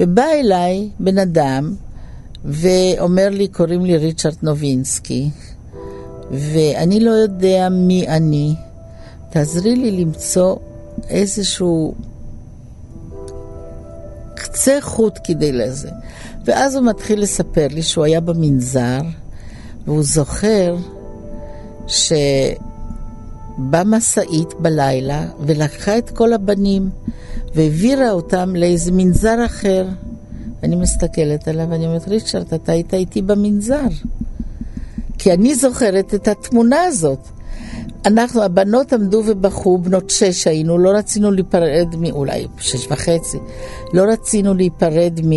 ובא 0.00 0.24
אליי 0.40 0.88
בן 1.00 1.18
אדם 1.18 1.74
ואומר 2.44 3.28
לי, 3.28 3.48
קוראים 3.48 3.84
לי 3.84 3.96
ריצ'רד 3.96 4.34
נובינסקי, 4.42 5.30
ואני 6.30 7.00
לא 7.00 7.10
יודע 7.10 7.68
מי 7.68 8.08
אני. 8.08 8.54
תעזרי 9.30 9.76
לי 9.76 9.90
למצוא 9.90 10.56
איזשהו 11.08 11.94
קצה 14.52 14.78
חוט 14.80 15.18
כדי 15.24 15.52
לזה. 15.52 15.90
ואז 16.44 16.74
הוא 16.74 16.84
מתחיל 16.84 17.20
לספר 17.22 17.66
לי 17.70 17.82
שהוא 17.82 18.04
היה 18.04 18.20
במנזר, 18.20 19.00
והוא 19.86 20.02
זוכר 20.02 20.76
ש... 21.86 22.12
במשאית 23.58 24.54
בלילה 24.58 25.26
ולקחה 25.40 25.98
את 25.98 26.10
כל 26.10 26.32
הבנים 26.32 26.90
והעבירה 27.54 28.10
אותם 28.10 28.56
לאיזה 28.56 28.92
מנזר 28.92 29.46
אחר. 29.46 29.86
אני 30.62 30.76
מסתכלת 30.76 31.48
עליו 31.48 31.66
ואני 31.70 31.86
אומרת, 31.86 32.08
ריצ'רד, 32.08 32.54
אתה 32.54 32.72
היית 32.72 32.94
איתי 32.94 33.22
במנזר. 33.22 33.86
כי 35.18 35.32
אני 35.32 35.54
זוכרת 35.54 36.14
את 36.14 36.28
התמונה 36.28 36.82
הזאת. 36.82 37.18
אנחנו, 38.06 38.42
הבנות 38.42 38.92
עמדו 38.92 39.22
ובכו, 39.26 39.78
בנות 39.78 40.10
שש 40.10 40.46
היינו, 40.46 40.78
לא 40.78 40.90
רצינו 40.90 41.30
להיפרד, 41.30 41.96
מ, 41.98 42.04
אולי 42.04 42.46
שש 42.58 42.86
וחצי, 42.90 43.38
לא 43.92 44.02
רצינו 44.02 44.54
להיפרד 44.54 45.20
מ, 45.24 45.30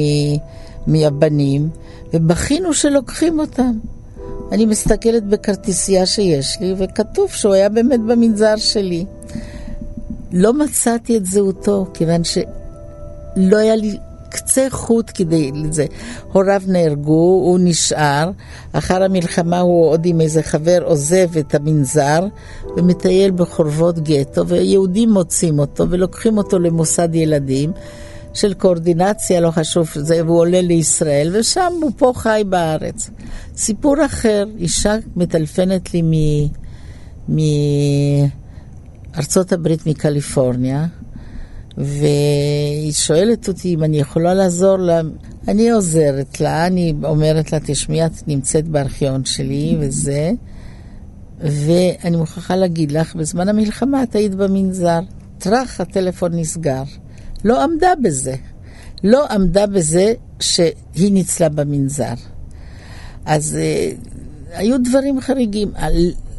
מהבנים, 0.87 1.69
ובכינו 2.13 2.73
שלוקחים 2.73 3.39
אותם. 3.39 3.71
אני 4.51 4.65
מסתכלת 4.65 5.23
בכרטיסייה 5.23 6.05
שיש 6.05 6.57
לי, 6.61 6.73
וכתוב 6.77 7.31
שהוא 7.31 7.53
היה 7.53 7.69
באמת 7.69 7.99
במנזר 7.99 8.55
שלי. 8.55 9.05
לא 10.31 10.53
מצאתי 10.53 11.17
את 11.17 11.25
זהותו, 11.25 11.85
כיוון 11.93 12.23
שלא 12.23 13.57
היה 13.57 13.75
לי 13.75 13.97
קצה 14.35 14.67
חוט 14.69 15.11
כדי 15.13 15.51
לזה. 15.53 15.85
הוריו 16.31 16.61
נהרגו, 16.67 17.41
הוא 17.45 17.59
נשאר, 17.61 18.31
אחר 18.73 19.03
המלחמה 19.03 19.59
הוא 19.59 19.89
עוד 19.89 20.05
עם 20.05 20.21
איזה 20.21 20.43
חבר 20.43 20.79
עוזב 20.83 21.37
את 21.37 21.55
המנזר 21.55 22.19
ומטייל 22.77 23.31
בחורבות 23.31 23.99
גטו, 23.99 24.47
ויהודים 24.47 25.11
מוצאים 25.11 25.59
אותו 25.59 25.89
ולוקחים 25.89 26.37
אותו 26.37 26.59
למוסד 26.59 27.15
ילדים. 27.15 27.71
של 28.33 28.53
קואורדינציה, 28.53 29.39
לא 29.39 29.51
חשוב, 29.51 29.89
זה, 29.95 30.25
והוא 30.25 30.39
עולה 30.39 30.61
לישראל, 30.61 31.35
ושם 31.39 31.71
הוא 31.81 31.91
פה 31.97 32.13
חי 32.15 32.43
בארץ. 32.49 33.09
סיפור 33.57 34.05
אחר, 34.05 34.45
אישה 34.57 34.95
מטלפנת 35.15 35.93
לי 35.93 36.01
מארצות 39.13 39.53
הברית, 39.53 39.87
מקליפורניה, 39.87 40.85
והיא 41.77 42.91
שואלת 42.91 43.47
אותי 43.47 43.73
אם 43.73 43.83
אני 43.83 43.99
יכולה 43.99 44.33
לעזור 44.33 44.77
לה. 44.77 45.01
אני 45.47 45.69
עוזרת 45.69 46.41
לה, 46.41 46.67
אני 46.67 46.93
אומרת 47.03 47.51
לה, 47.51 47.59
תשמעי, 47.65 48.05
את 48.05 48.27
נמצאת 48.27 48.67
בארכיון 48.67 49.25
שלי 49.25 49.77
וזה, 49.79 50.31
ואני 51.39 52.17
מוכרחה 52.17 52.55
להגיד 52.55 52.91
לך, 52.91 53.15
בזמן 53.15 53.49
המלחמה 53.49 54.03
את 54.03 54.15
היית 54.15 54.35
במנזר. 54.35 54.99
טראח, 55.37 55.81
הטלפון 55.81 56.31
נסגר. 56.35 56.83
לא 57.45 57.63
עמדה 57.63 57.93
בזה. 58.03 58.35
לא 59.03 59.27
עמדה 59.27 59.67
בזה 59.67 60.13
שהיא 60.39 61.11
ניצלה 61.11 61.49
במנזר. 61.49 62.13
אז 63.25 63.57
אה, 63.61 63.91
היו 64.57 64.77
דברים 64.83 65.21
חריגים. 65.21 65.71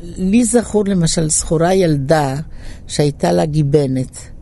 לי 0.02 0.44
זכור 0.44 0.84
למשל, 0.86 1.30
זכורה 1.30 1.74
ילדה 1.74 2.36
שהייתה 2.86 3.32
לה 3.32 3.46
גיבנת. 3.46 4.35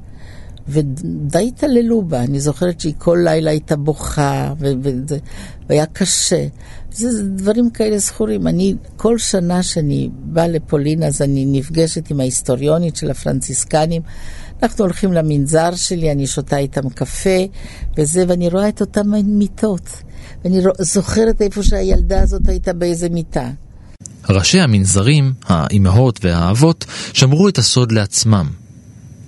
ודי 0.68 1.49
התעללו 1.49 2.02
בה, 2.02 2.23
אני 2.23 2.40
זוכרת 2.40 2.80
שהיא 2.80 2.94
כל 2.99 3.18
לילה 3.25 3.50
הייתה 3.50 3.76
בוכה, 3.76 4.52
וזה, 4.59 5.18
והיה 5.68 5.87
קשה. 5.87 6.47
זה, 6.92 7.23
דברים 7.23 7.71
כאלה 7.71 7.99
זכורים. 7.99 8.47
אני, 8.47 8.75
כל 8.97 9.18
שנה 9.18 9.62
שאני 9.62 10.11
באה 10.12 10.49
לפולין, 10.49 11.02
אז 11.02 11.23
אני 11.23 11.47
נפגשת 11.47 12.11
עם 12.11 12.21
ההיסטוריונית 12.21 12.97
של 12.97 13.11
הפרנציסקנים. 13.11 14.02
אנחנו 14.62 14.85
הולכים 14.85 15.12
למנזר 15.12 15.75
שלי, 15.75 16.12
אני 16.12 16.26
שותה 16.26 16.59
איתם 16.59 16.88
קפה 16.88 17.44
וזה, 17.97 18.25
ואני 18.28 18.49
רואה 18.49 18.68
את 18.68 18.80
אותן 18.80 19.11
מיטות. 19.25 19.88
ואני 20.44 20.61
זוכרת 20.78 21.42
איפה 21.42 21.62
שהילדה 21.62 22.23
הזאת 22.23 22.49
הייתה 22.49 22.73
באיזה 22.73 23.09
מיטה. 23.09 23.50
ראשי 24.28 24.61
המנזרים, 24.61 25.33
האימהות 25.44 26.25
והאבות, 26.25 26.85
שמרו 27.12 27.49
את 27.49 27.59
הסוד 27.59 27.92
לעצמם. 27.92 28.63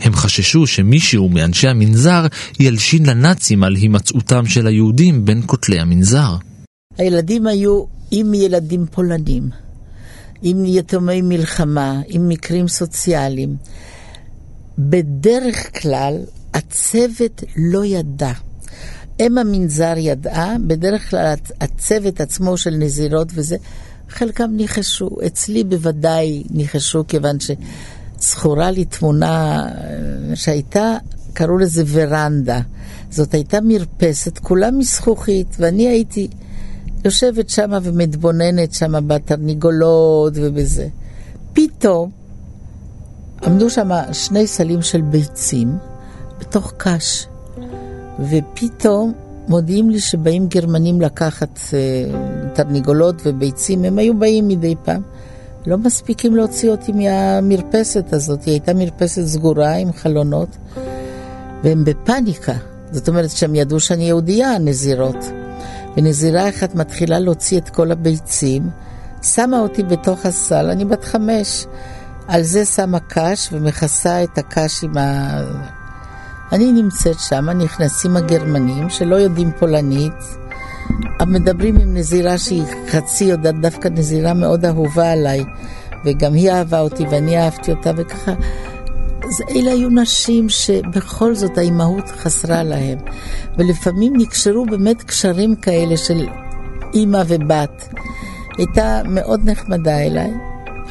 הם 0.01 0.15
חששו 0.15 0.67
שמישהו 0.67 1.29
מאנשי 1.29 1.69
המנזר 1.69 2.27
ילשין 2.61 3.07
לנאצים 3.07 3.65
על 3.65 3.75
הימצאותם 3.75 4.47
של 4.47 4.67
היהודים 4.67 5.25
בין 5.25 5.43
כותלי 5.47 5.81
המנזר. 5.81 6.37
הילדים 6.99 7.47
היו 7.47 7.85
עם 8.11 8.35
ילדים 8.35 8.87
פולנים, 8.91 9.51
עם 10.43 10.65
יתומי 10.67 11.23
מלחמה, 11.23 12.01
עם 12.09 12.29
מקרים 12.29 12.69
סוציאליים. 12.69 13.57
בדרך 14.79 15.83
כלל 15.83 16.17
הצוות 16.55 17.45
לא 17.57 17.85
ידע. 17.85 18.33
אם 19.21 19.39
המנזר 19.39 19.95
ידעה, 19.97 20.57
בדרך 20.67 21.11
כלל 21.11 21.35
הצוות 21.61 22.21
עצמו 22.21 22.57
של 22.57 22.71
נזירות 22.71 23.29
וזה, 23.35 23.57
חלקם 24.09 24.51
ניחשו. 24.51 25.11
אצלי 25.27 25.65
בוודאי 25.65 26.43
ניחשו, 26.51 27.05
כיוון 27.09 27.41
שזכורה 28.21 28.71
לי 28.71 28.85
תמונה 28.85 29.67
אה, 29.67 30.37
שהייתה, 30.37 30.97
קראו 31.33 31.59
לזה 31.59 31.83
ורנדה. 31.87 32.61
זאת 33.11 33.35
הייתה 33.35 33.59
מרפסת, 33.61 34.39
כולה 34.39 34.71
מזכוכית, 34.71 35.57
ואני 35.59 35.89
הייתי 35.89 36.29
יושבת 37.05 37.49
שם 37.49 37.71
ומתבוננת 37.83 38.73
שם 38.73 39.09
בתרנגולות 39.09 40.33
ובזה. 40.37 40.89
פתאום 41.53 42.11
עמדו 43.43 43.71
שם 43.71 43.89
שני 44.13 44.47
סלים 44.47 44.83
של 44.83 45.01
ביצים 45.01 45.77
בתוך 46.41 46.73
קש, 46.77 47.27
ופתאום 48.31 49.13
מודיעים 49.49 49.91
לי 49.91 50.01
שבאים 50.01 50.47
גרמנים 50.47 51.01
לקחת 51.01 51.59
uh, 51.59 52.55
תרנגולות 52.55 53.23
וביצים, 53.25 53.85
הם 53.85 53.99
היו 53.99 54.19
באים 54.19 54.49
מדי 54.49 54.75
פעם. 54.85 55.03
לא 55.67 55.79
מספיקים 55.79 56.37
להוציא 56.37 56.71
אותי 56.71 56.93
מהמרפסת 56.93 58.13
הזאת, 58.13 58.45
היא 58.45 58.53
הייתה 58.53 58.75
מרפסת 58.75 59.23
סגורה 59.23 59.73
עם 59.73 59.93
חלונות, 59.93 60.57
והם 61.65 61.85
בפניקה. 61.85 62.55
זאת 62.91 63.09
אומרת 63.09 63.31
שהם 63.31 63.55
ידעו 63.55 63.81
שאני 63.81 64.05
יהודייה, 64.05 64.53
הנזירות. 64.53 65.25
ונזירה 65.97 66.49
אחת 66.49 66.75
מתחילה 66.75 67.19
להוציא 67.19 67.59
את 67.59 67.69
כל 67.69 67.93
הביצים, 67.93 68.71
שמה 69.23 69.61
אותי 69.61 69.83
בתוך 69.83 70.27
הסל, 70.27 70.71
אני 70.71 70.85
בת 70.85 71.05
חמש. 71.05 71.67
על 72.29 72.43
זה 72.43 72.65
שמה 72.65 72.99
קש 73.01 73.49
ומכסה 73.53 74.25
את 74.25 74.39
הקש 74.39 74.85
עם 74.85 74.97
ה... 74.97 75.41
אני 76.53 76.73
נמצאת 76.73 77.17
שם, 77.19 77.51
נכנסים 77.51 78.17
הגרמנים 78.17 78.91
שלא 78.91 79.17
יודעים 79.17 79.51
פולנית, 79.59 80.13
מדברים 81.27 81.77
עם 81.77 81.95
נזירה 81.95 82.39
שהיא 82.39 82.65
חצי 82.89 83.25
יודעת, 83.25 83.61
דווקא 83.61 83.89
נזירה 83.89 84.35
מאוד 84.35 84.65
אהובה 84.65 85.13
עליי, 85.13 85.45
וגם 86.05 86.35
היא 86.35 86.51
אהבה 86.51 86.81
אותי 86.81 87.05
ואני 87.11 87.39
אהבתי 87.39 87.71
אותה, 87.71 87.91
וככה. 87.97 88.33
אז 89.25 89.43
אלה 89.57 89.73
היו 89.73 89.89
נשים 89.89 90.49
שבכל 90.49 91.35
זאת 91.35 91.59
האימהות 91.59 92.09
חסרה 92.09 92.63
להם, 92.63 92.99
ולפעמים 93.59 94.13
נקשרו 94.17 94.67
באמת 94.67 95.03
קשרים 95.03 95.55
כאלה 95.55 95.97
של 95.97 96.27
אימא 96.95 97.23
ובת. 97.27 97.89
הייתה 98.59 99.03
מאוד 99.09 99.41
נחמדה 99.45 99.99
אליי, 99.99 100.31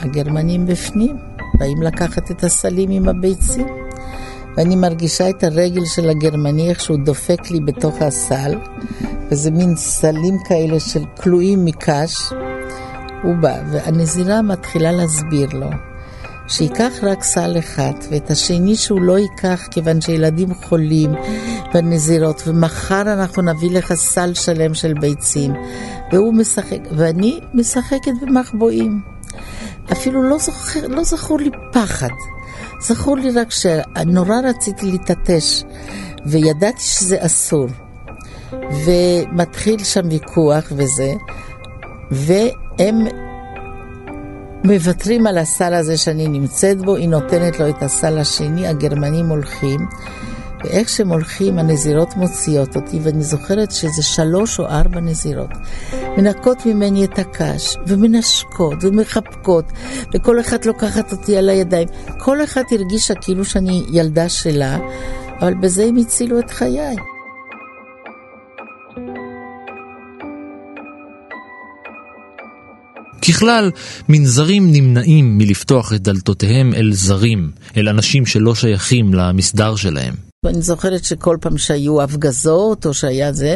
הגרמנים 0.02 0.66
בפנים, 0.66 1.18
באים 1.60 1.82
לקחת 1.82 2.32
את 2.32 2.44
הסלים 2.44 2.92
עם 2.92 3.10
הביצים, 3.10 3.68
ואני 4.58 4.76
מרגישה 4.76 5.30
את 5.30 5.44
הרגל 5.44 5.86
של 5.86 6.10
הגרמני, 6.10 6.70
איך 6.70 6.80
שהוא 6.80 6.98
דופק 6.98 7.52
לי 7.52 7.60
בתוך 7.60 8.02
הסל, 8.02 8.56
וזה 9.32 9.52
מין 9.52 9.76
סלים 9.76 10.38
כאלה 10.48 10.80
של 10.80 11.04
כלואים 11.22 11.66
מקש. 11.66 12.16
הוא 13.24 13.36
בא, 13.36 13.58
והנזירה 13.72 14.42
מתחילה 14.42 14.92
להסביר 14.92 15.50
לו 15.54 15.70
שייקח 16.48 16.92
רק 17.04 17.24
סל 17.24 17.56
אחד, 17.60 17.94
ואת 18.12 18.32
השני 18.32 18.76
שהוא 18.76 19.02
לא 19.02 19.18
ייקח, 19.20 19.68
כיוון 19.72 20.02
שילדים 20.02 20.54
חולים 20.54 21.12
בנזירות, 21.74 22.44
ומחר 22.48 23.02
אנחנו 23.02 23.42
נביא 23.42 23.72
לך 23.72 23.94
סל 23.94 24.34
שלם 24.34 24.74
של 24.74 24.94
ביצים. 24.94 25.54
והוא 26.12 26.34
משחק, 26.34 26.80
ואני 26.92 27.40
משחקת 27.54 28.12
במחבואים. 28.22 29.02
אפילו 29.92 30.24
לא, 30.30 30.38
זוכר, 30.38 30.88
לא 30.88 31.04
זכור 31.04 31.40
לי 31.40 31.50
פחד. 31.74 32.10
זכור 32.82 33.18
לי 33.18 33.32
רק 33.32 33.52
שנורא 33.52 34.36
רציתי 34.44 34.92
להתעטש, 34.92 35.64
וידעתי 36.26 36.82
שזה 36.82 37.18
אסור. 37.20 37.68
ומתחיל 38.86 39.84
שם 39.84 40.02
ויכוח 40.10 40.72
וזה, 40.76 41.14
והם 42.12 43.06
מוותרים 44.64 45.28
על 45.28 45.38
הסל 45.38 45.74
הזה 45.74 45.98
שאני 45.98 46.28
נמצאת 46.28 46.78
בו, 46.78 46.96
היא 46.96 47.10
נותנת 47.10 47.60
לו 47.60 47.70
את 47.70 47.84
הסל 47.84 48.18
השני, 48.18 48.68
הגרמנים 48.68 49.30
הולכים, 49.30 49.80
ואיך 50.64 50.90
שהם 50.90 51.10
הולכים, 51.10 51.60
הנזירות 51.60 52.16
מוציאות 52.16 52.76
אותי, 52.76 53.00
ואני 53.04 53.24
זוכרת 53.24 53.72
שזה 53.72 54.04
שלוש 54.04 54.60
או 54.60 54.66
ארבע 54.66 55.00
נזירות. 55.00 55.50
מנקות 56.18 56.66
ממני 56.66 57.06
את 57.06 57.20
הקש, 57.20 57.78
ומנשקות, 57.88 58.84
ומחבקות, 58.84 59.66
וכל 60.14 60.40
אחת 60.40 60.66
לוקחת 60.66 61.12
אותי 61.12 61.38
על 61.38 61.50
הידיים. 61.50 61.88
כל 62.20 62.44
אחת 62.44 62.72
הרגישה 62.72 63.16
כאילו 63.16 63.46
שאני 63.46 63.84
ילדה 63.92 64.30
שלה, 64.30 64.78
אבל 65.40 65.54
בזה 65.54 65.84
הם 65.84 65.98
הצילו 65.98 66.40
את 66.40 66.50
חיי. 66.50 66.96
ככלל, 73.28 73.72
מנזרים 74.10 74.72
נמנעים 74.72 75.38
מלפתוח 75.38 75.94
את 75.94 76.02
דלתותיהם 76.02 76.74
אל 76.74 76.94
זרים, 76.94 77.52
אל 77.78 77.90
אנשים 77.90 78.26
שלא 78.26 78.56
שייכים 78.56 79.14
למסדר 79.14 79.76
שלהם. 79.76 80.14
אני 80.46 80.62
זוכרת 80.62 81.04
שכל 81.04 81.38
פעם 81.42 81.58
שהיו 81.58 82.02
הפגזות 82.02 82.86
או 82.86 82.94
שהיה 82.94 83.34
זה, 83.34 83.56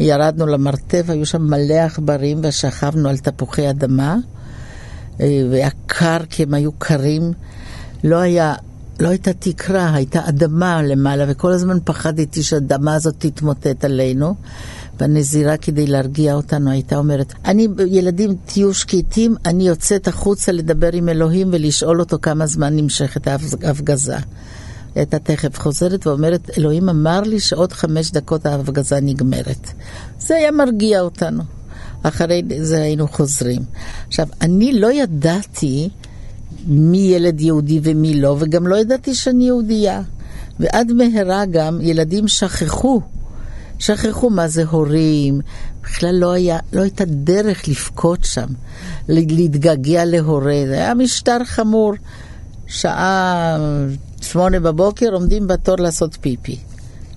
ירדנו 0.00 0.46
למרתף, 0.46 1.04
היו 1.08 1.26
שם 1.26 1.42
מלא 1.42 1.74
עכברים 1.74 2.40
ושכבנו 2.42 3.08
על 3.08 3.18
תפוחי 3.18 3.70
אדמה, 3.70 4.16
אה, 5.20 5.42
והיה 5.50 5.70
קר 5.86 6.18
כי 6.30 6.42
הם 6.42 6.54
היו 6.54 6.72
קרים. 6.72 7.32
לא 8.04 8.16
היה, 8.16 8.54
לא 9.00 9.08
הייתה 9.08 9.32
תקרה, 9.32 9.94
הייתה 9.94 10.28
אדמה 10.28 10.82
למעלה, 10.82 11.24
וכל 11.28 11.52
הזמן 11.52 11.78
פחדתי 11.84 12.42
שהאדמה 12.42 12.94
הזאת 12.94 13.14
תתמוטט 13.18 13.84
עלינו. 13.84 14.34
והנזירה 15.00 15.56
כדי 15.56 15.86
להרגיע 15.86 16.34
אותנו 16.34 16.70
הייתה 16.70 16.96
אומרת, 16.96 17.32
אני, 17.44 17.68
ילדים, 17.86 18.36
תהיו 18.46 18.74
שקטים, 18.74 19.34
אני 19.44 19.68
יוצאת 19.68 20.08
החוצה 20.08 20.52
לדבר 20.52 20.92
עם 20.92 21.08
אלוהים 21.08 21.48
ולשאול 21.52 22.00
אותו 22.00 22.18
כמה 22.22 22.46
זמן 22.46 22.76
נמשכת 22.76 23.26
ההפגזה. 23.62 24.16
הייתה 24.94 25.18
תכף 25.18 25.58
חוזרת 25.58 26.06
ואומרת, 26.06 26.50
אלוהים 26.58 26.88
אמר 26.88 27.20
לי 27.20 27.40
שעוד 27.40 27.72
חמש 27.72 28.10
דקות 28.10 28.46
ההפגזה 28.46 29.00
נגמרת. 29.00 29.70
זה 30.18 30.36
היה 30.36 30.50
מרגיע 30.50 31.00
אותנו. 31.00 31.42
אחרי 32.02 32.42
זה 32.60 32.82
היינו 32.82 33.08
חוזרים. 33.08 33.62
עכשיו, 34.08 34.26
אני 34.40 34.72
לא 34.72 34.92
ידעתי 34.92 35.88
מי 36.66 36.98
ילד 36.98 37.40
יהודי 37.40 37.80
ומי 37.82 38.20
לא, 38.20 38.36
וגם 38.38 38.66
לא 38.66 38.76
ידעתי 38.76 39.14
שאני 39.14 39.46
יהודייה. 39.46 40.02
ועד 40.60 40.92
מהרה 40.92 41.44
גם 41.50 41.78
ילדים 41.80 42.28
שכחו, 42.28 43.00
שכחו 43.78 44.30
מה 44.30 44.48
זה 44.48 44.64
הורים, 44.64 45.40
בכלל 45.82 46.14
לא, 46.14 46.32
היה, 46.32 46.58
לא 46.72 46.82
הייתה 46.82 47.04
דרך 47.04 47.68
לבכות 47.68 48.24
שם, 48.24 48.46
להתגעגע 49.08 50.04
להורה, 50.04 50.62
זה 50.66 50.74
היה 50.74 50.94
משטר 50.94 51.44
חמור. 51.44 51.94
שעה 52.66 53.56
שמונה 54.20 54.60
בבוקר 54.60 55.06
עומדים 55.12 55.46
בתור 55.46 55.76
לעשות 55.78 56.16
פיפי. 56.20 56.58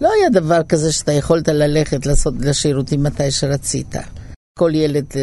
לא 0.02 0.10
היה 0.20 0.30
דבר 0.30 0.64
כזה 0.64 0.92
שאתה 0.92 1.12
יכולת 1.12 1.48
ללכת 1.48 2.06
לעשות 2.06 2.34
לשירותים 2.40 3.04
מתי 3.04 3.32
שרצית. 3.32 3.96
כל 4.60 4.72
ילד 4.76 5.06
uh, 5.12 5.16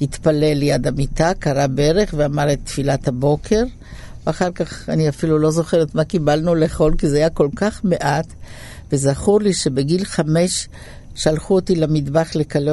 התפלל 0.00 0.54
ליד 0.54 0.86
המיטה, 0.86 1.32
קרא 1.38 1.66
ברך 1.66 2.14
ואמר 2.16 2.52
את 2.52 2.58
תפילת 2.64 3.08
הבוקר. 3.08 3.62
ואחר 4.26 4.50
כך 4.50 4.88
אני 4.88 5.08
אפילו 5.08 5.38
לא 5.38 5.50
זוכרת 5.50 5.94
מה 5.94 6.04
קיבלנו 6.04 6.54
לאכול, 6.54 6.94
כי 6.98 7.08
זה 7.08 7.16
היה 7.16 7.30
כל 7.30 7.48
כך 7.56 7.80
מעט. 7.84 8.26
וזכור 8.92 9.40
לי 9.40 9.52
שבגיל 9.52 10.04
חמש 10.04 10.68
שלחו 11.14 11.54
אותי 11.54 11.74
למטבח 11.74 12.30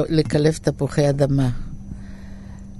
לקלף 0.08 0.58
תפוחי 0.58 1.08
אדמה. 1.10 1.50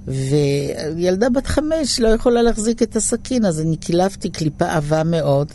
וילדה 0.07 1.29
בת 1.29 1.47
חמש 1.47 1.99
לא 1.99 2.07
יכולה 2.07 2.41
להחזיק 2.41 2.83
את 2.83 2.95
הסכין, 2.95 3.45
אז 3.45 3.61
אני 3.61 3.77
קילפתי 3.77 4.29
קליפה 4.29 4.71
עבה 4.71 5.03
מאוד. 5.03 5.51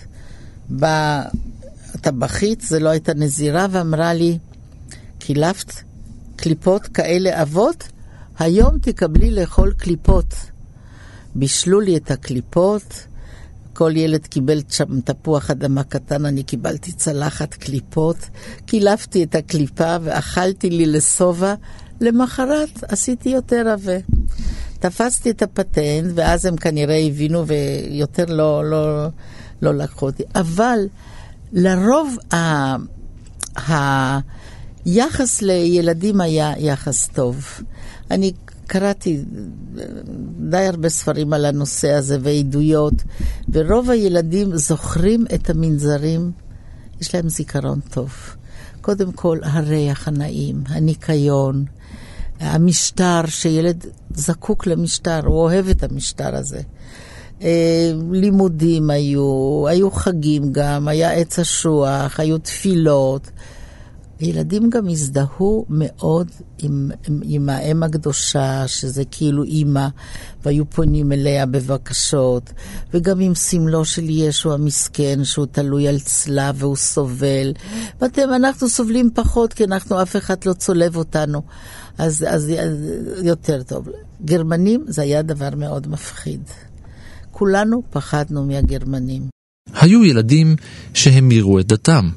באה 0.69 1.23
הטבחית, 1.95 2.61
זה 2.61 2.81
לא 2.81 2.89
הייתה 2.89 3.15
נזירה, 3.15 3.67
ואמרה 3.71 4.15
לי, 4.15 4.39
קילפת 5.19 5.73
קליפות 6.37 6.87
כאלה 6.87 7.41
עבות? 7.41 7.89
היום 8.39 8.79
תקבלי 8.79 9.31
לאכול 9.31 9.73
קליפות. 9.73 10.35
בישלו 11.35 11.81
לי 11.81 11.97
את 11.97 12.11
הקליפות, 12.11 13.07
כל 13.81 13.97
ילד 13.97 14.27
קיבל 14.27 14.61
שם 14.69 15.01
תפוח 15.01 15.51
אדמה 15.51 15.83
קטן, 15.83 16.27
אני 16.27 16.43
קיבלתי 16.43 16.93
צלחת 16.93 17.55
קליפות, 17.55 18.17
קילפתי 18.67 19.25
את 19.25 19.35
הקליפה 19.35 19.97
ואכלתי 20.03 20.71
לי 20.71 20.87
לשובע. 20.87 21.55
למחרת 22.01 22.85
עשיתי 22.89 23.29
יותר 23.29 23.69
עבה. 23.69 23.97
תפסתי 24.79 25.31
את 25.31 25.43
הפטנט, 25.43 26.13
ואז 26.15 26.45
הם 26.45 26.57
כנראה 26.57 26.99
הבינו 26.99 27.45
ויותר 27.47 28.25
לא, 28.29 28.71
לא, 28.71 29.07
לא 29.63 29.75
לקחו 29.75 30.07
אותי. 30.07 30.23
אבל 30.35 30.79
לרוב 31.53 32.17
ה... 32.35 34.09
היחס 34.85 35.43
לילדים 35.43 36.21
היה 36.21 36.53
יחס 36.59 37.09
טוב. 37.09 37.47
אני 38.11 38.33
קראתי 38.71 39.23
די 40.51 40.67
הרבה 40.67 40.89
ספרים 40.89 41.33
על 41.33 41.45
הנושא 41.45 41.93
הזה 41.93 42.19
ועדויות, 42.21 42.95
ורוב 43.49 43.91
הילדים 43.91 44.57
זוכרים 44.57 45.25
את 45.35 45.51
המנזרים, 45.51 46.33
יש 47.01 47.15
להם 47.15 47.29
זיכרון 47.29 47.81
טוב. 47.91 48.13
קודם 48.81 49.13
כל, 49.13 49.39
הריח 49.43 50.09
הנעים, 50.09 50.63
הניקיון, 50.69 51.65
המשטר, 52.41 53.21
שילד 53.27 53.87
זקוק 54.15 54.67
למשטר, 54.67 55.27
הוא 55.27 55.35
אוהב 55.35 55.69
את 55.69 55.83
המשטר 55.83 56.37
הזה. 56.37 56.61
אה, 57.43 57.93
לימודים 58.13 58.91
היו, 58.91 59.65
היו 59.69 59.91
חגים 59.91 60.53
גם, 60.53 60.89
היה 60.89 61.13
עץ 61.13 61.39
אשוח, 61.39 62.21
היו 62.21 62.39
תפילות. 62.39 63.31
ילדים 64.21 64.71
גם 64.71 64.89
הזדהו 64.89 65.67
מאוד 65.69 66.31
עם, 66.59 66.91
עם, 67.09 67.21
עם 67.25 67.49
האם 67.49 67.83
הקדושה, 67.83 68.69
שזה 68.69 69.03
כאילו 69.11 69.43
אימא, 69.43 69.89
והיו 70.45 70.71
פונים 70.71 71.13
אליה 71.13 71.47
בבקשות, 71.47 72.53
וגם 72.95 73.21
עם 73.21 73.35
סמלו 73.35 73.85
של 73.85 74.11
ישו 74.11 74.55
המסכן, 74.55 75.25
שהוא 75.25 75.47
תלוי 75.53 75.89
על 75.89 76.01
צלב 76.01 76.55
והוא 76.59 76.77
סובל. 76.77 77.53
ואתם, 78.01 78.29
אנחנו 78.37 78.69
סובלים 78.69 79.11
פחות, 79.15 79.53
כי 79.53 79.65
אנחנו, 79.65 80.03
אף 80.03 80.17
אחד 80.17 80.37
לא 80.47 80.53
צולב 80.53 80.97
אותנו. 80.97 81.43
אז, 81.99 82.25
אז, 82.29 82.53
אז 82.61 82.77
יותר 83.23 83.63
טוב. 83.63 83.89
גרמנים 84.25 84.85
זה 84.89 85.03
היה 85.03 85.23
דבר 85.23 85.51
מאוד 85.57 85.89
מפחיד. 85.89 86.41
כולנו 87.31 87.83
פחדנו 87.91 88.47
מהגרמנים. 88.47 89.23
היו 89.75 90.05
ילדים 90.05 90.57
שהמירו 90.95 91.59
את 91.59 91.67
דתם. 91.67 92.11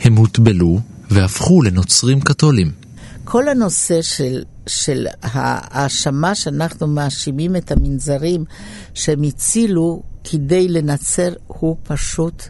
הם 0.00 0.16
הוטבלו 0.16 0.80
והפכו 1.10 1.62
לנוצרים 1.62 2.20
קתולים. 2.20 2.72
כל 3.24 3.48
הנושא 3.48 4.02
של, 4.02 4.42
של 4.66 5.06
ההאשמה 5.22 6.34
שאנחנו 6.34 6.86
מאשימים 6.86 7.56
את 7.56 7.70
המנזרים 7.70 8.44
שהם 8.94 9.22
הצילו 9.22 10.02
כדי 10.24 10.68
לנצר 10.68 11.32
הוא 11.46 11.76
פשוט 11.82 12.42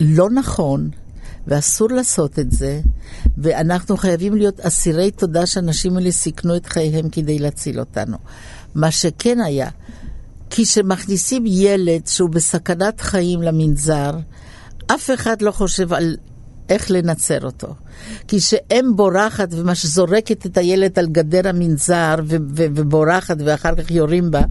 לא 0.00 0.30
נכון. 0.30 0.90
ואסור 1.46 1.88
לעשות 1.90 2.38
את 2.38 2.52
זה, 2.52 2.80
ואנחנו 3.38 3.96
חייבים 3.96 4.36
להיות 4.36 4.60
אסירי 4.60 5.10
תודה 5.10 5.46
שאנשים 5.46 5.96
האלה 5.96 6.10
סיכנו 6.10 6.56
את 6.56 6.66
חייהם 6.66 7.08
כדי 7.08 7.38
להציל 7.38 7.80
אותנו. 7.80 8.16
מה 8.74 8.90
שכן 8.90 9.40
היה, 9.40 9.68
כשמכניסים 10.50 11.44
ילד 11.46 12.06
שהוא 12.06 12.30
בסכנת 12.30 13.00
חיים 13.00 13.42
למנזר, 13.42 14.10
אף 14.86 15.10
אחד 15.14 15.42
לא 15.42 15.50
חושב 15.50 15.92
על 15.92 16.16
איך 16.68 16.90
לנצר 16.90 17.44
אותו. 17.44 17.74
כי 18.28 18.38
כשאם 18.38 18.92
בורחת 18.96 19.48
ומש 19.52 19.86
זורקת 19.86 20.46
את 20.46 20.56
הילד 20.56 20.98
על 20.98 21.06
גדר 21.06 21.48
המנזר 21.48 22.14
ו- 22.24 22.36
ו- 22.56 22.66
ובורחת 22.74 23.36
ואחר 23.44 23.74
כך 23.76 23.90
יורים 23.90 24.30
בה, 24.30 24.42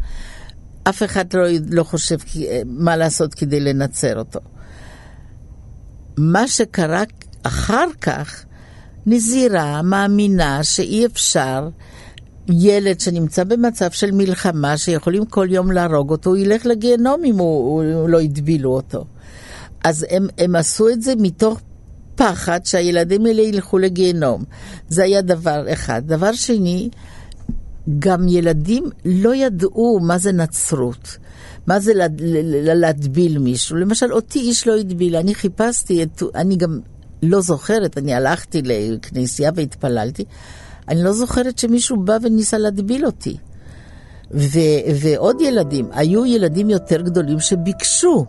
אף 0.83 1.03
אחד 1.03 1.33
לא, 1.33 1.43
לא 1.69 1.83
חושב 1.83 2.17
מה 2.65 2.97
לעשות 2.97 3.33
כדי 3.33 3.59
לנצר 3.59 4.19
אותו. 4.19 4.39
מה 6.17 6.47
שקרה 6.47 7.03
אחר 7.43 7.87
כך, 8.01 8.45
נזירה 9.05 9.81
מאמינה 9.81 10.63
שאי 10.63 11.05
אפשר 11.05 11.69
ילד 12.49 12.99
שנמצא 12.99 13.43
במצב 13.43 13.91
של 13.91 14.11
מלחמה, 14.11 14.77
שיכולים 14.77 15.25
כל 15.25 15.47
יום 15.49 15.71
להרוג 15.71 16.11
אותו, 16.11 16.29
הוא 16.29 16.37
ילך 16.37 16.65
לגיהנום 16.65 17.21
אם 17.25 17.37
הוא, 17.37 17.83
הוא, 17.93 18.09
לא 18.09 18.21
יטבילו 18.21 18.69
אותו. 18.69 19.05
אז 19.83 20.05
הם, 20.09 20.27
הם 20.37 20.55
עשו 20.55 20.89
את 20.89 21.01
זה 21.01 21.13
מתוך 21.17 21.61
פחד 22.21 22.59
שהילדים 22.63 23.25
האלה 23.25 23.41
ילכו 23.41 23.77
לגיהנום. 23.77 24.43
זה 24.89 25.03
היה 25.03 25.21
דבר 25.21 25.65
אחד. 25.73 26.01
דבר 26.05 26.33
שני, 26.33 26.89
גם 27.99 28.27
ילדים 28.27 28.83
לא 29.05 29.35
ידעו 29.35 29.99
מה 30.01 30.17
זה 30.17 30.31
נצרות. 30.31 31.17
מה 31.67 31.79
זה 31.79 31.93
להטביל 32.75 33.37
מישהו? 33.37 33.75
למשל, 33.75 34.13
אותי 34.13 34.39
איש 34.39 34.67
לא 34.67 34.77
הטביל, 34.77 35.15
אני 35.15 35.35
חיפשתי, 35.35 36.03
את, 36.03 36.23
אני 36.35 36.55
גם 36.55 36.79
לא 37.23 37.41
זוכרת, 37.41 37.97
אני 37.97 38.13
הלכתי 38.13 38.61
לכנסייה 38.63 39.51
והתפללתי, 39.55 40.25
אני 40.87 41.03
לא 41.03 41.13
זוכרת 41.13 41.57
שמישהו 41.57 41.97
בא 41.97 42.17
וניסה 42.21 42.57
להטביל 42.57 43.05
אותי. 43.05 43.37
ו, 44.31 44.59
ועוד 45.01 45.41
ילדים, 45.41 45.89
היו 45.91 46.25
ילדים 46.25 46.69
יותר 46.69 47.01
גדולים 47.01 47.39
שביקשו, 47.39 48.25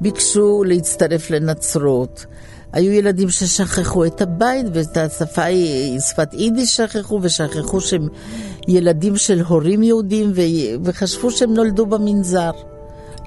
ביקשו 0.00 0.64
להצטרף 0.64 1.30
לנצרות. 1.30 2.26
היו 2.72 2.92
ילדים 2.92 3.30
ששכחו 3.30 4.04
את 4.04 4.22
הבית 4.22 4.66
ואת 4.72 4.96
השפה, 4.96 5.42
שפת 6.08 6.34
יידיש 6.34 6.76
שכחו, 6.76 7.18
ושכחו 7.22 7.80
שהם 7.80 8.08
ילדים 8.68 9.16
של 9.16 9.40
הורים 9.40 9.82
יהודים 9.82 10.32
וחשבו 10.84 11.30
שהם 11.30 11.54
נולדו 11.54 11.86
במנזר. 11.86 12.50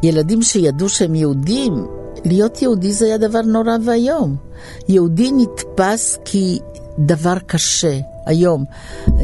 ילדים 0.04 0.42
שידעו 0.42 0.90
שהם 0.90 1.16
יהודים, 1.16 1.88
להיות 2.26 2.62
יהודי 2.62 2.94
זה 2.94 3.06
היה 3.06 3.18
דבר 3.18 3.42
נורא 3.42 3.78
ואיום. 3.86 4.36
יהודי 4.90 5.32
נתפס 5.32 6.18
כדבר 6.26 7.40
קשה, 7.46 8.00
היום. 8.26 8.66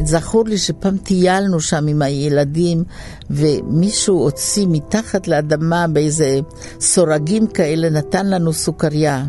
זכור 0.04 0.44
לי 0.44 0.58
שפעם 0.58 0.96
טיילנו 0.96 1.60
שם 1.60 1.86
עם 1.86 2.02
הילדים, 2.02 2.84
ומישהו 3.30 4.22
הוציא 4.22 4.66
מתחת 4.68 5.28
לאדמה 5.28 5.86
באיזה 5.88 6.40
סורגים 6.80 7.46
כאלה, 7.46 7.90
נתן 7.90 8.26
לנו 8.26 8.52
סוכריה. 8.52 9.24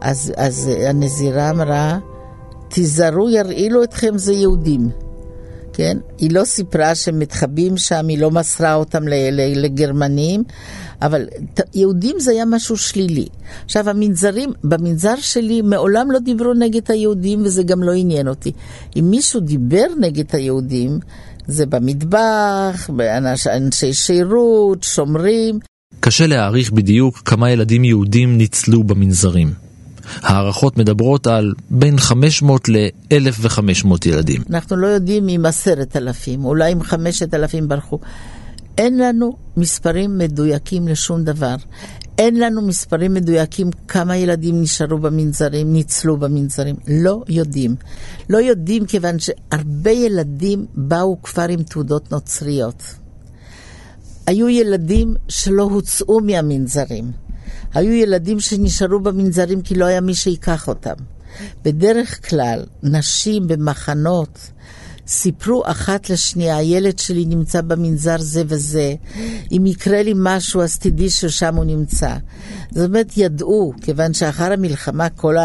אז, 0.00 0.32
אז 0.36 0.70
הנזירה 0.88 1.50
אמרה, 1.50 1.98
תיזהרו, 2.68 3.28
ירעילו 3.30 3.82
אתכם, 3.82 4.18
זה 4.18 4.32
יהודים. 4.32 4.88
כן? 5.72 5.98
היא 6.18 6.30
לא 6.32 6.44
סיפרה 6.44 6.94
שהם 6.94 7.18
מתחבאים 7.18 7.76
שם, 7.76 8.08
היא 8.08 8.18
לא 8.18 8.30
מסרה 8.30 8.74
אותם 8.74 9.02
לגרמנים, 9.56 10.42
אבל 11.02 11.26
יהודים 11.74 12.20
זה 12.20 12.30
היה 12.30 12.44
משהו 12.44 12.76
שלילי. 12.76 13.26
עכשיו, 13.64 13.90
המנזרים, 13.90 14.52
במנזר 14.64 15.14
שלי 15.16 15.62
מעולם 15.62 16.10
לא 16.10 16.18
דיברו 16.18 16.54
נגד 16.54 16.80
היהודים, 16.88 17.42
וזה 17.42 17.62
גם 17.62 17.82
לא 17.82 17.92
עניין 17.92 18.28
אותי. 18.28 18.52
אם 18.96 19.10
מישהו 19.10 19.40
דיבר 19.40 19.86
נגד 20.00 20.24
היהודים, 20.32 20.98
זה 21.46 21.66
במטבח, 21.66 22.90
באנשי 22.96 23.92
שירות, 23.92 24.82
שומרים. 24.82 25.58
קשה 26.00 26.26
להעריך 26.26 26.72
בדיוק 26.72 27.18
כמה 27.24 27.50
ילדים 27.50 27.84
יהודים 27.84 28.38
ניצלו 28.38 28.84
במנזרים. 28.84 29.67
הערכות 30.22 30.76
מדברות 30.78 31.26
על 31.26 31.54
בין 31.70 31.98
500 31.98 32.68
ל-1,500 32.68 33.88
ילדים. 34.06 34.42
אנחנו 34.50 34.76
לא 34.76 34.86
יודעים 34.86 35.28
אם 35.28 35.46
עשרת 35.46 35.96
אלפים, 35.96 36.44
אולי 36.44 36.72
אם 36.72 36.82
חמשת 36.82 37.34
אלפים 37.34 37.68
ברחו. 37.68 37.98
אין 38.78 38.98
לנו 38.98 39.36
מספרים 39.56 40.18
מדויקים 40.18 40.88
לשום 40.88 41.24
דבר. 41.24 41.56
אין 42.18 42.40
לנו 42.40 42.62
מספרים 42.62 43.14
מדויקים 43.14 43.70
כמה 43.88 44.16
ילדים 44.16 44.62
נשארו 44.62 44.98
במנזרים, 44.98 45.72
ניצלו 45.72 46.16
במנזרים. 46.16 46.76
לא 46.88 47.22
יודעים. 47.28 47.76
לא 48.30 48.38
יודעים 48.38 48.86
כיוון 48.86 49.16
שהרבה 49.18 49.90
ילדים 49.90 50.66
באו 50.74 51.22
כבר 51.22 51.46
עם 51.48 51.62
תעודות 51.62 52.12
נוצריות. 52.12 52.82
היו 54.26 54.48
ילדים 54.48 55.14
שלא 55.28 55.62
הוצאו 55.62 56.20
מהמנזרים. 56.20 57.27
היו 57.74 57.92
ילדים 57.92 58.40
שנשארו 58.40 59.00
במנזרים 59.00 59.62
כי 59.62 59.74
לא 59.74 59.84
היה 59.84 60.00
מי 60.00 60.14
שיקח 60.14 60.68
אותם. 60.68 60.94
בדרך 61.64 62.28
כלל, 62.28 62.64
נשים 62.82 63.48
במחנות 63.48 64.38
סיפרו 65.08 65.62
אחת 65.66 66.10
לשנייה, 66.10 66.56
הילד 66.56 66.98
שלי 66.98 67.24
נמצא 67.24 67.60
במנזר 67.60 68.16
זה 68.18 68.42
וזה, 68.46 68.94
אם 69.52 69.66
יקרה 69.66 70.02
לי 70.02 70.12
משהו 70.16 70.62
אז 70.62 70.78
תדעי 70.78 71.10
ששם 71.10 71.54
הוא 71.54 71.64
נמצא. 71.64 72.14
זאת 72.70 72.88
אומרת, 72.88 73.12
ידעו, 73.16 73.72
כיוון 73.82 74.14
שאחר 74.14 74.52
המלחמה 74.52 75.08
כל 75.08 75.36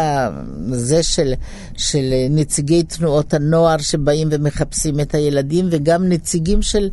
הזה 0.72 1.02
של, 1.02 1.32
של 1.76 2.14
נציגי 2.30 2.82
תנועות 2.82 3.34
הנוער 3.34 3.78
שבאים 3.78 4.28
ומחפשים 4.30 5.00
את 5.00 5.14
הילדים, 5.14 5.68
וגם 5.70 6.08
נציגים 6.08 6.62
של... 6.62 6.88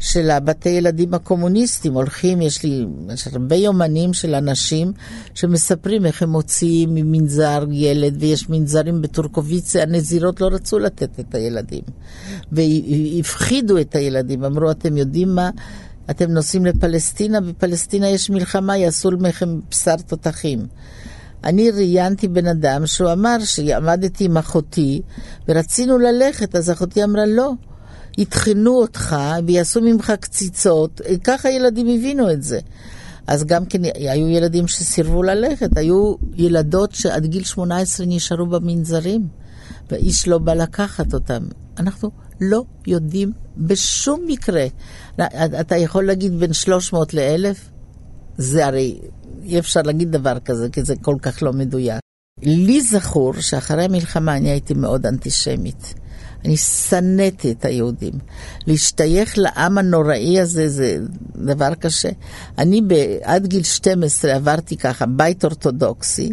של 0.00 0.30
הבתי 0.30 0.68
ילדים 0.68 1.14
הקומוניסטים. 1.14 1.94
הולכים, 1.94 2.42
יש 2.42 2.62
לי 2.62 2.86
יש 3.12 3.26
הרבה 3.26 3.56
יומנים 3.56 4.12
של 4.12 4.34
אנשים 4.34 4.92
שמספרים 5.34 6.06
איך 6.06 6.22
הם 6.22 6.30
מוציאים 6.30 6.94
ממנזר 6.94 7.64
ילד, 7.70 8.16
ויש 8.20 8.48
מנזרים 8.48 9.02
בטורקוביציה, 9.02 9.82
הנזירות 9.82 10.40
לא 10.40 10.46
רצו 10.46 10.78
לתת 10.78 11.20
את 11.20 11.34
הילדים. 11.34 11.82
והפחידו 12.52 13.78
את 13.78 13.94
הילדים, 13.94 14.44
אמרו, 14.44 14.70
אתם 14.70 14.96
יודעים 14.96 15.34
מה? 15.34 15.50
אתם 16.10 16.30
נוסעים 16.30 16.66
לפלסטינה, 16.66 17.40
בפלסטינה 17.40 18.08
יש 18.08 18.30
מלחמה, 18.30 18.76
יעשו 18.76 19.10
לכם 19.10 19.60
בשר 19.70 19.96
תותחים. 20.06 20.66
אני 21.44 21.70
ראיינתי 21.70 22.28
בן 22.28 22.46
אדם 22.46 22.86
שהוא 22.86 23.12
אמר 23.12 23.36
שעמדתי 23.44 24.24
עם 24.24 24.36
אחותי 24.36 25.02
ורצינו 25.48 25.98
ללכת, 25.98 26.56
אז 26.56 26.70
אחותי 26.70 27.04
אמרה 27.04 27.26
לא, 27.26 27.52
יטחנו 28.18 28.70
אותך 28.70 29.16
ויעשו 29.46 29.80
ממך 29.80 30.12
קציצות, 30.20 31.00
ככה 31.24 31.50
ילדים 31.50 31.86
הבינו 31.86 32.32
את 32.32 32.42
זה. 32.42 32.60
אז 33.26 33.44
גם 33.44 33.66
כן 33.66 33.82
היו 33.94 34.28
ילדים 34.28 34.68
שסירבו 34.68 35.22
ללכת, 35.22 35.76
היו 35.76 36.14
ילדות 36.34 36.94
שעד 36.94 37.26
גיל 37.26 37.44
18 37.44 38.06
נשארו 38.06 38.46
במנזרים, 38.46 39.28
ואיש 39.90 40.28
לא 40.28 40.38
בא 40.38 40.54
לקחת 40.54 41.14
אותם. 41.14 41.42
אנחנו 41.78 42.10
לא 42.40 42.64
יודעים 42.86 43.32
בשום 43.56 44.20
מקרה. 44.26 44.66
אתה 45.60 45.76
יכול 45.76 46.06
להגיד 46.06 46.38
בין 46.38 46.52
300 46.52 47.14
ל-1000? 47.14 47.56
זה 48.38 48.66
הרי, 48.66 48.98
אי 49.42 49.58
אפשר 49.58 49.82
להגיד 49.82 50.12
דבר 50.12 50.38
כזה, 50.38 50.68
כי 50.72 50.82
זה 50.82 50.94
כל 51.02 51.16
כך 51.22 51.42
לא 51.42 51.52
מדויק. 51.52 52.00
לי 52.42 52.80
זכור 52.80 53.34
שאחרי 53.40 53.84
המלחמה 53.84 54.36
אני 54.36 54.50
הייתי 54.50 54.74
מאוד 54.74 55.06
אנטישמית. 55.06 55.94
אני 56.44 56.56
שנאתי 56.56 57.52
את 57.52 57.64
היהודים. 57.64 58.12
להשתייך 58.66 59.38
לעם 59.38 59.78
הנוראי 59.78 60.40
הזה 60.40 60.68
זה 60.68 60.98
דבר 61.36 61.74
קשה. 61.74 62.08
אני 62.58 62.80
עד 63.22 63.46
גיל 63.46 63.62
12 63.62 64.34
עברתי 64.34 64.76
ככה 64.76 65.06
בית 65.06 65.44
אורתודוקסי, 65.44 66.32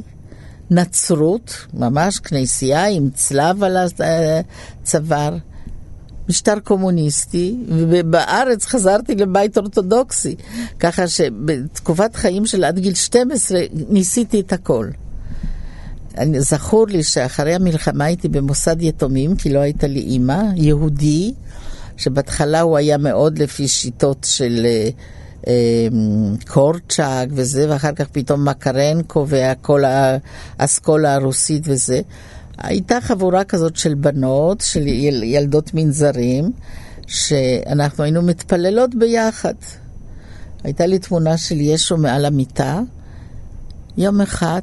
נצרות, 0.71 1.65
ממש 1.73 2.19
כנסייה 2.19 2.87
עם 2.87 3.09
צלב 3.13 3.63
על 3.63 3.77
הצוואר. 3.77 5.37
משטר 6.29 6.59
קומוניסטי, 6.59 7.55
ובארץ 7.69 8.65
חזרתי 8.65 9.15
לבית 9.15 9.57
אורתודוקסי. 9.57 10.35
ככה 10.79 11.07
שבתקופת 11.07 12.15
חיים 12.15 12.45
של 12.45 12.63
עד 12.63 12.79
גיל 12.79 12.93
12 12.93 13.59
ניסיתי 13.89 14.39
את 14.39 14.53
הכל. 14.53 14.87
אני, 16.17 16.41
זכור 16.41 16.87
לי 16.87 17.03
שאחרי 17.03 17.55
המלחמה 17.55 18.05
הייתי 18.05 18.27
במוסד 18.27 18.81
יתומים, 18.81 19.35
כי 19.35 19.49
לא 19.49 19.59
הייתה 19.59 19.87
לי 19.87 19.99
אימא, 19.99 20.41
יהודי, 20.55 21.33
שבהתחלה 21.97 22.61
הוא 22.61 22.77
היה 22.77 22.97
מאוד 22.97 23.37
לפי 23.37 23.67
שיטות 23.67 24.27
של 24.29 24.65
אה, 24.65 24.89
אה, 25.47 25.87
קורצ'אק 26.47 27.29
וזה, 27.31 27.65
ואחר 27.69 27.91
כך 27.91 28.07
פתאום 28.11 28.49
מקרנקו 28.49 29.25
וכל 29.29 29.83
האסכולה 30.59 31.13
הרוסית 31.13 31.63
וזה. 31.65 32.01
הייתה 32.57 33.01
חבורה 33.01 33.43
כזאת 33.43 33.75
של 33.75 33.93
בנות, 33.93 34.61
של 34.61 34.87
יל, 34.87 35.23
ילדות 35.23 35.73
מנזרים, 35.73 36.51
שאנחנו 37.07 38.03
היינו 38.03 38.21
מתפללות 38.21 38.95
ביחד. 38.95 39.53
הייתה 40.63 40.85
לי 40.85 40.99
תמונה 40.99 41.37
של 41.37 41.61
ישו 41.61 41.97
מעל 41.97 42.25
המיטה. 42.25 42.79
יום 43.97 44.21
אחד 44.21 44.61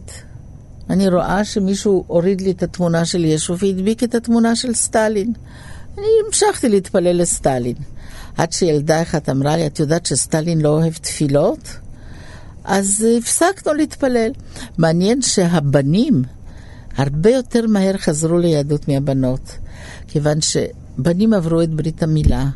אני 0.92 1.08
רואה 1.08 1.44
שמישהו 1.44 2.04
הוריד 2.06 2.40
לי 2.40 2.50
את 2.50 2.62
התמונה 2.62 3.04
של 3.04 3.24
ישו 3.24 3.58
והדביק 3.58 4.04
את 4.04 4.14
התמונה 4.14 4.56
של 4.56 4.74
סטלין. 4.74 5.32
אני 5.98 6.06
המשכתי 6.26 6.68
להתפלל 6.68 7.20
לסטלין. 7.20 7.74
עד 8.36 8.52
שילדה 8.52 9.02
אחת 9.02 9.28
אמרה 9.28 9.56
לי, 9.56 9.66
את 9.66 9.80
יודעת 9.80 10.06
שסטלין 10.06 10.60
לא 10.60 10.68
אוהב 10.68 10.92
תפילות? 10.92 11.76
אז 12.64 13.06
הפסקנו 13.18 13.74
להתפלל. 13.74 14.30
מעניין 14.78 15.22
שהבנים 15.22 16.22
הרבה 16.96 17.30
יותר 17.30 17.66
מהר 17.66 17.96
חזרו 17.96 18.38
ליהדות 18.38 18.88
מהבנות, 18.88 19.58
כיוון 20.08 20.40
שבנים 20.96 21.34
עברו 21.34 21.62
את 21.62 21.70
ברית 21.70 22.02
המילה, 22.02 22.46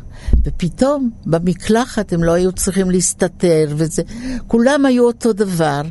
ופתאום 0.43 1.09
במקלחת 1.25 2.13
הם 2.13 2.23
לא 2.23 2.31
היו 2.31 2.51
צריכים 2.51 2.91
להסתתר, 2.91 3.73
וזה, 3.75 4.01
כולם 4.47 4.85
היו 4.85 5.07
אותו 5.07 5.33
דבר, 5.33 5.81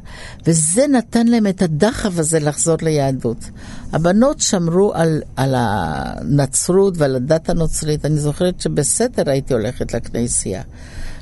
וזה 0.47 0.87
נתן 0.87 1.27
להם 1.27 1.47
את 1.47 1.63
הדחף 1.63 2.19
הזה 2.19 2.41
לחזור 2.41 2.77
ליהדות. 2.83 3.51
הבנות 3.93 4.41
שמרו 4.41 4.95
על, 4.95 5.23
על 5.37 5.55
הנצרות 5.57 6.95
ועל 6.97 7.17
הדת 7.17 7.51
הנוצרית. 7.51 8.05
אני 8.05 8.17
זוכרת 8.17 8.61
שבסתר 8.61 9.31
הייתי 9.31 9.55
הולכת 9.55 9.95
לכנסייה. 9.95 10.63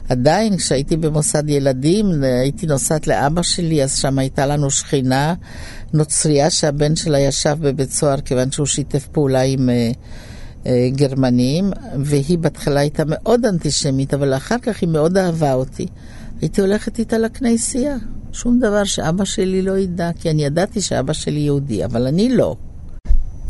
עדיין, 0.09 0.57
כשהייתי 0.57 0.97
במוסד 0.97 1.49
ילדים, 1.49 2.07
הייתי 2.23 2.67
נוסעת 2.67 3.07
לאבא 3.07 3.43
שלי, 3.43 3.83
אז 3.85 3.97
שם 3.97 4.19
הייתה 4.19 4.47
לנו 4.47 4.71
שכינה 4.71 5.35
נוצרייה 5.93 6.51
שהבן 6.51 6.97
שלה 6.97 7.19
ישב 7.19 7.57
בבית 7.61 7.91
סוהר 7.93 8.21
כיוון 8.21 8.51
שהוא 8.51 8.67
שיתף 8.67 9.07
פעולה 9.07 9.41
עם... 9.41 9.69
Uh, 9.69 9.97
גרמנים, 10.93 11.71
והיא 11.99 12.39
בהתחלה 12.39 12.81
הייתה 12.81 13.03
מאוד 13.07 13.47
אנטישמית, 13.47 14.15
אבל 14.15 14.35
אחר 14.35 14.59
כך 14.63 14.81
היא 14.81 14.89
מאוד 14.89 15.19
אהבה 15.19 15.55
אותי. 15.55 15.87
הייתי 16.41 16.61
הולכת 16.61 16.99
איתה 16.99 17.19
לכנסייה. 17.19 17.97
שום 18.33 18.59
דבר 18.59 18.85
שאבא 18.85 19.25
שלי 19.25 19.63
לא 19.63 19.79
ידע, 19.79 20.11
כי 20.21 20.31
אני 20.31 20.45
ידעתי 20.45 20.81
שאבא 20.81 21.13
שלי 21.13 21.41
יהודי, 21.41 21.85
אבל 21.85 22.07
אני 22.07 22.37
לא. 22.37 22.57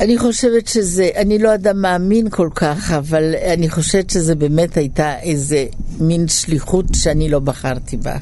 אני 0.00 0.18
חושבת 0.18 0.66
שזה, 0.66 1.08
אני 1.16 1.38
לא 1.38 1.54
אדם 1.54 1.82
מאמין 1.82 2.30
כל 2.30 2.48
כך, 2.54 2.90
אבל 2.90 3.34
אני 3.52 3.70
חושבת 3.70 4.10
שזה 4.10 4.34
באמת 4.34 4.76
הייתה 4.76 5.20
איזה 5.20 5.66
מין 6.00 6.28
שליחות 6.28 6.86
שאני 6.94 7.28
לא 7.28 7.38
בחרתי 7.38 7.96
בה. 7.96 8.16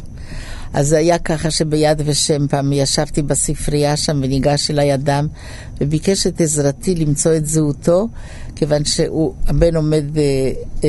אז 0.72 0.88
זה 0.88 0.98
היה 0.98 1.18
ככה 1.18 1.50
שביד 1.50 2.02
ושם 2.04 2.48
פעם 2.48 2.72
ישבתי 2.72 3.22
בספרייה 3.22 3.96
שם 3.96 4.20
וניגש 4.22 4.70
אליי 4.70 4.94
אדם 4.94 5.26
וביקש 5.80 6.26
את 6.26 6.40
עזרתי 6.40 6.94
למצוא 6.94 7.36
את 7.36 7.46
זהותו, 7.46 8.08
כיוון 8.56 8.84
שהבן 8.84 9.76
עומד 9.76 10.18
אה, 10.18 10.22
אה, 10.84 10.88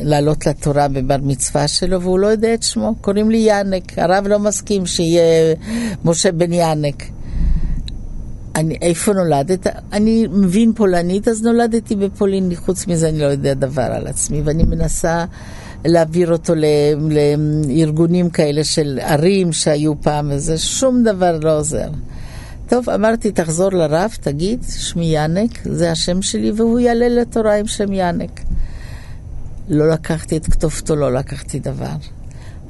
לעלות 0.00 0.46
לתורה 0.46 0.88
בבר 0.88 1.16
מצווה 1.22 1.68
שלו 1.68 2.02
והוא 2.02 2.18
לא 2.18 2.26
יודע 2.26 2.54
את 2.54 2.62
שמו, 2.62 2.94
קוראים 3.00 3.30
לי 3.30 3.38
יאנק, 3.38 3.98
הרב 3.98 4.26
לא 4.26 4.38
מסכים 4.38 4.86
שיהיה 4.86 5.54
משה 6.04 6.32
בן 6.32 6.52
יאנק. 6.52 7.02
אני, 8.56 8.76
איפה 8.82 9.12
נולדת? 9.12 9.66
אני 9.92 10.26
מבין 10.30 10.72
פולנית, 10.72 11.28
אז 11.28 11.42
נולדתי 11.42 11.96
בפולין, 11.96 12.54
חוץ 12.54 12.86
מזה 12.86 13.08
אני 13.08 13.18
לא 13.18 13.24
יודע 13.24 13.54
דבר 13.54 13.82
על 13.82 14.06
עצמי, 14.06 14.42
ואני 14.44 14.62
מנסה 14.62 15.24
להעביר 15.84 16.32
אותו 16.32 16.52
לארגונים 17.68 18.30
כאלה 18.30 18.64
של 18.64 18.98
ערים 19.02 19.52
שהיו 19.52 20.00
פעם, 20.02 20.30
וזה 20.32 20.58
שום 20.58 21.02
דבר 21.02 21.38
לא 21.42 21.58
עוזר. 21.58 21.90
טוב, 22.68 22.90
אמרתי, 22.90 23.32
תחזור 23.32 23.72
לרב, 23.72 24.10
תגיד, 24.20 24.64
שמי 24.78 25.06
יאנק, 25.06 25.50
זה 25.64 25.90
השם 25.90 26.22
שלי, 26.22 26.50
והוא 26.50 26.78
יעלה 26.78 27.08
לתורה 27.08 27.54
עם 27.54 27.66
שם 27.66 27.92
יאנק. 27.92 28.40
לא 29.68 29.88
לקחתי 29.90 30.36
את 30.36 30.46
כתובתו, 30.46 30.96
לא 30.96 31.12
לקחתי 31.12 31.58
דבר. 31.58 31.96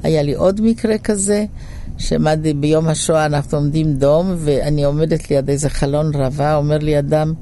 היה 0.03 0.23
לי 0.23 0.35
עוד 0.35 0.61
מקרה 0.61 0.99
כזה, 0.99 1.45
שעמדתי 1.99 2.55
ביום 2.55 2.89
השואה, 2.89 3.27
אנחנו 3.27 3.59
עומדים 3.59 3.95
דום, 3.95 4.35
ואני 4.37 4.85
עומדת 4.85 5.31
ליד 5.31 5.51
איזה 5.51 5.69
חלון 5.71 6.15
רבה, 6.15 6.57
אומר 6.57 6.79
לי 6.79 6.99
אדם, 6.99 7.35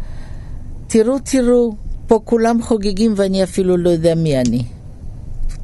תראו, 0.86 1.18
תראו, 1.24 1.74
פה 2.06 2.20
כולם 2.24 2.62
חוגגים 2.62 3.12
ואני 3.16 3.42
אפילו 3.42 3.76
לא 3.76 3.90
יודע 3.90 4.14
מי 4.14 4.40
אני. 4.40 4.62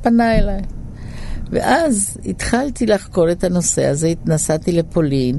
פנה 0.03 0.39
אליי. 0.39 0.61
ואז 1.53 2.17
התחלתי 2.27 2.87
לחקור 2.87 3.31
את 3.31 3.45
הנושא 3.45 3.85
הזה, 3.85 4.13
נסעתי 4.27 4.73
לפולין, 4.73 5.39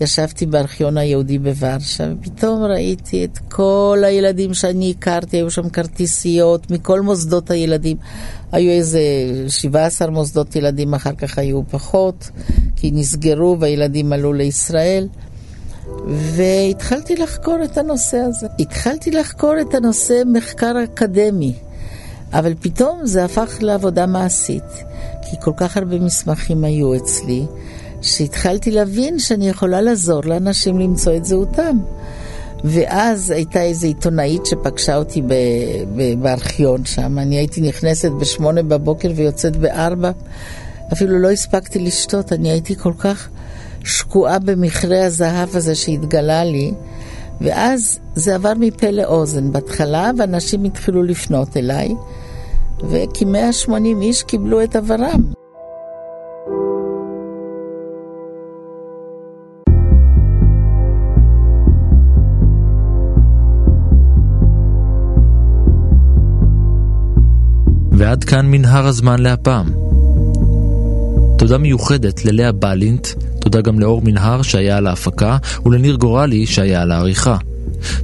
ישבתי 0.00 0.46
בארכיון 0.46 0.96
היהודי 0.96 1.38
בוורשה, 1.38 2.12
ופתאום 2.12 2.62
ראיתי 2.62 3.24
את 3.24 3.38
כל 3.38 4.02
הילדים 4.06 4.54
שאני 4.54 4.94
הכרתי, 4.98 5.36
היו 5.36 5.50
שם 5.50 5.68
כרטיסיות 5.68 6.70
מכל 6.70 7.00
מוסדות 7.00 7.50
הילדים. 7.50 7.96
היו 8.52 8.70
איזה 8.70 9.00
17 9.48 10.10
מוסדות 10.10 10.56
ילדים, 10.56 10.94
אחר 10.94 11.14
כך 11.14 11.38
היו 11.38 11.60
פחות, 11.70 12.30
כי 12.76 12.90
נסגרו 12.90 13.56
והילדים 13.60 14.12
עלו 14.12 14.32
לישראל. 14.32 15.08
והתחלתי 16.06 17.16
לחקור 17.16 17.58
את 17.64 17.78
הנושא 17.78 18.16
הזה. 18.16 18.46
התחלתי 18.58 19.10
לחקור 19.10 19.54
את 19.60 19.74
הנושא 19.74 20.22
מחקר 20.26 20.74
אקדמי, 20.84 21.54
אבל 22.34 22.54
פתאום 22.60 23.00
זה 23.06 23.24
הפך 23.24 23.56
לעבודה 23.60 24.06
מעשית. 24.06 24.84
כי 25.22 25.36
כל 25.40 25.52
כך 25.56 25.76
הרבה 25.76 25.98
מסמכים 25.98 26.64
היו 26.64 26.96
אצלי, 26.96 27.46
שהתחלתי 28.02 28.70
להבין 28.70 29.18
שאני 29.18 29.48
יכולה 29.48 29.80
לעזור 29.80 30.22
לאנשים 30.24 30.78
למצוא 30.78 31.16
את 31.16 31.24
זהותם. 31.24 31.78
ואז 32.64 33.30
הייתה 33.30 33.62
איזו 33.62 33.86
עיתונאית 33.86 34.46
שפגשה 34.46 34.96
אותי 34.96 35.22
ב- 35.22 35.34
ב- 35.96 36.22
בארכיון 36.22 36.84
שם. 36.84 37.18
אני 37.18 37.36
הייתי 37.36 37.60
נכנסת 37.60 38.10
בשמונה 38.10 38.62
בבוקר 38.62 39.12
ויוצאת 39.16 39.56
בארבע. 39.56 40.10
אפילו 40.92 41.18
לא 41.18 41.30
הספקתי 41.30 41.78
לשתות, 41.78 42.32
אני 42.32 42.50
הייתי 42.50 42.76
כל 42.76 42.92
כך 42.98 43.28
שקועה 43.84 44.38
במכרה 44.38 45.04
הזהב 45.04 45.56
הזה 45.56 45.74
שהתגלה 45.74 46.44
לי. 46.44 46.72
ואז 47.40 47.98
זה 48.14 48.34
עבר 48.34 48.52
מפה 48.58 48.90
לאוזן 48.90 49.52
בהתחלה, 49.52 50.10
ואנשים 50.18 50.64
התחילו 50.64 51.02
לפנות 51.02 51.56
אליי. 51.56 51.94
וכ-180 52.90 54.02
איש 54.02 54.22
קיבלו 54.22 54.62
את 54.62 54.76
עברם. 54.76 55.20
ועד 67.92 68.24
כאן 68.24 68.46
מנהר 68.46 68.86
הזמן 68.86 69.18
להפעם. 69.18 69.66
תודה 71.38 71.58
מיוחדת 71.58 72.24
ללאה 72.24 72.52
בלינט, 72.52 73.08
תודה 73.40 73.60
גם 73.60 73.80
לאור 73.80 74.02
מנהר 74.02 74.42
שהיה 74.42 74.76
על 74.76 74.86
ההפקה, 74.86 75.36
ולניר 75.66 75.96
גורלי 75.96 76.46
שהיה 76.46 76.82
על 76.82 76.92
העריכה. 76.92 77.36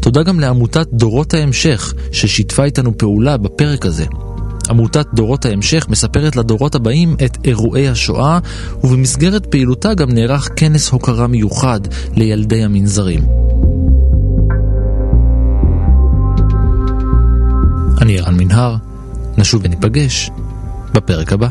תודה 0.01 0.23
גם 0.23 0.41
לעמותת 0.41 0.87
דורות 0.93 1.35
ההמשך, 1.35 1.95
ששיתפה 2.13 2.65
איתנו 2.65 2.99
פעולה 2.99 3.37
בפרק 3.37 3.87
הזה. 3.87 4.05
עמותת 4.71 5.07
דורות 5.15 5.45
ההמשך 5.45 5.87
מספרת 5.89 6.37
לדורות 6.37 6.75
הבאים 6.75 7.17
את 7.25 7.39
אירועי 7.45 7.89
השואה, 7.89 8.39
ובמסגרת 8.85 9.47
פעילותה 9.47 9.95
גם 9.95 10.11
נערך 10.11 10.49
כנס 10.57 10.91
הוקרה 10.91 11.27
מיוחד 11.27 11.81
לילדי 12.17 12.65
המנזרים. 12.65 13.27
אני 18.01 18.19
ערן 18.19 18.37
מנהר, 18.37 18.77
נשוב 19.39 19.61
וניפגש 19.65 20.31
בפרק 20.95 21.33
הבא. 21.33 21.49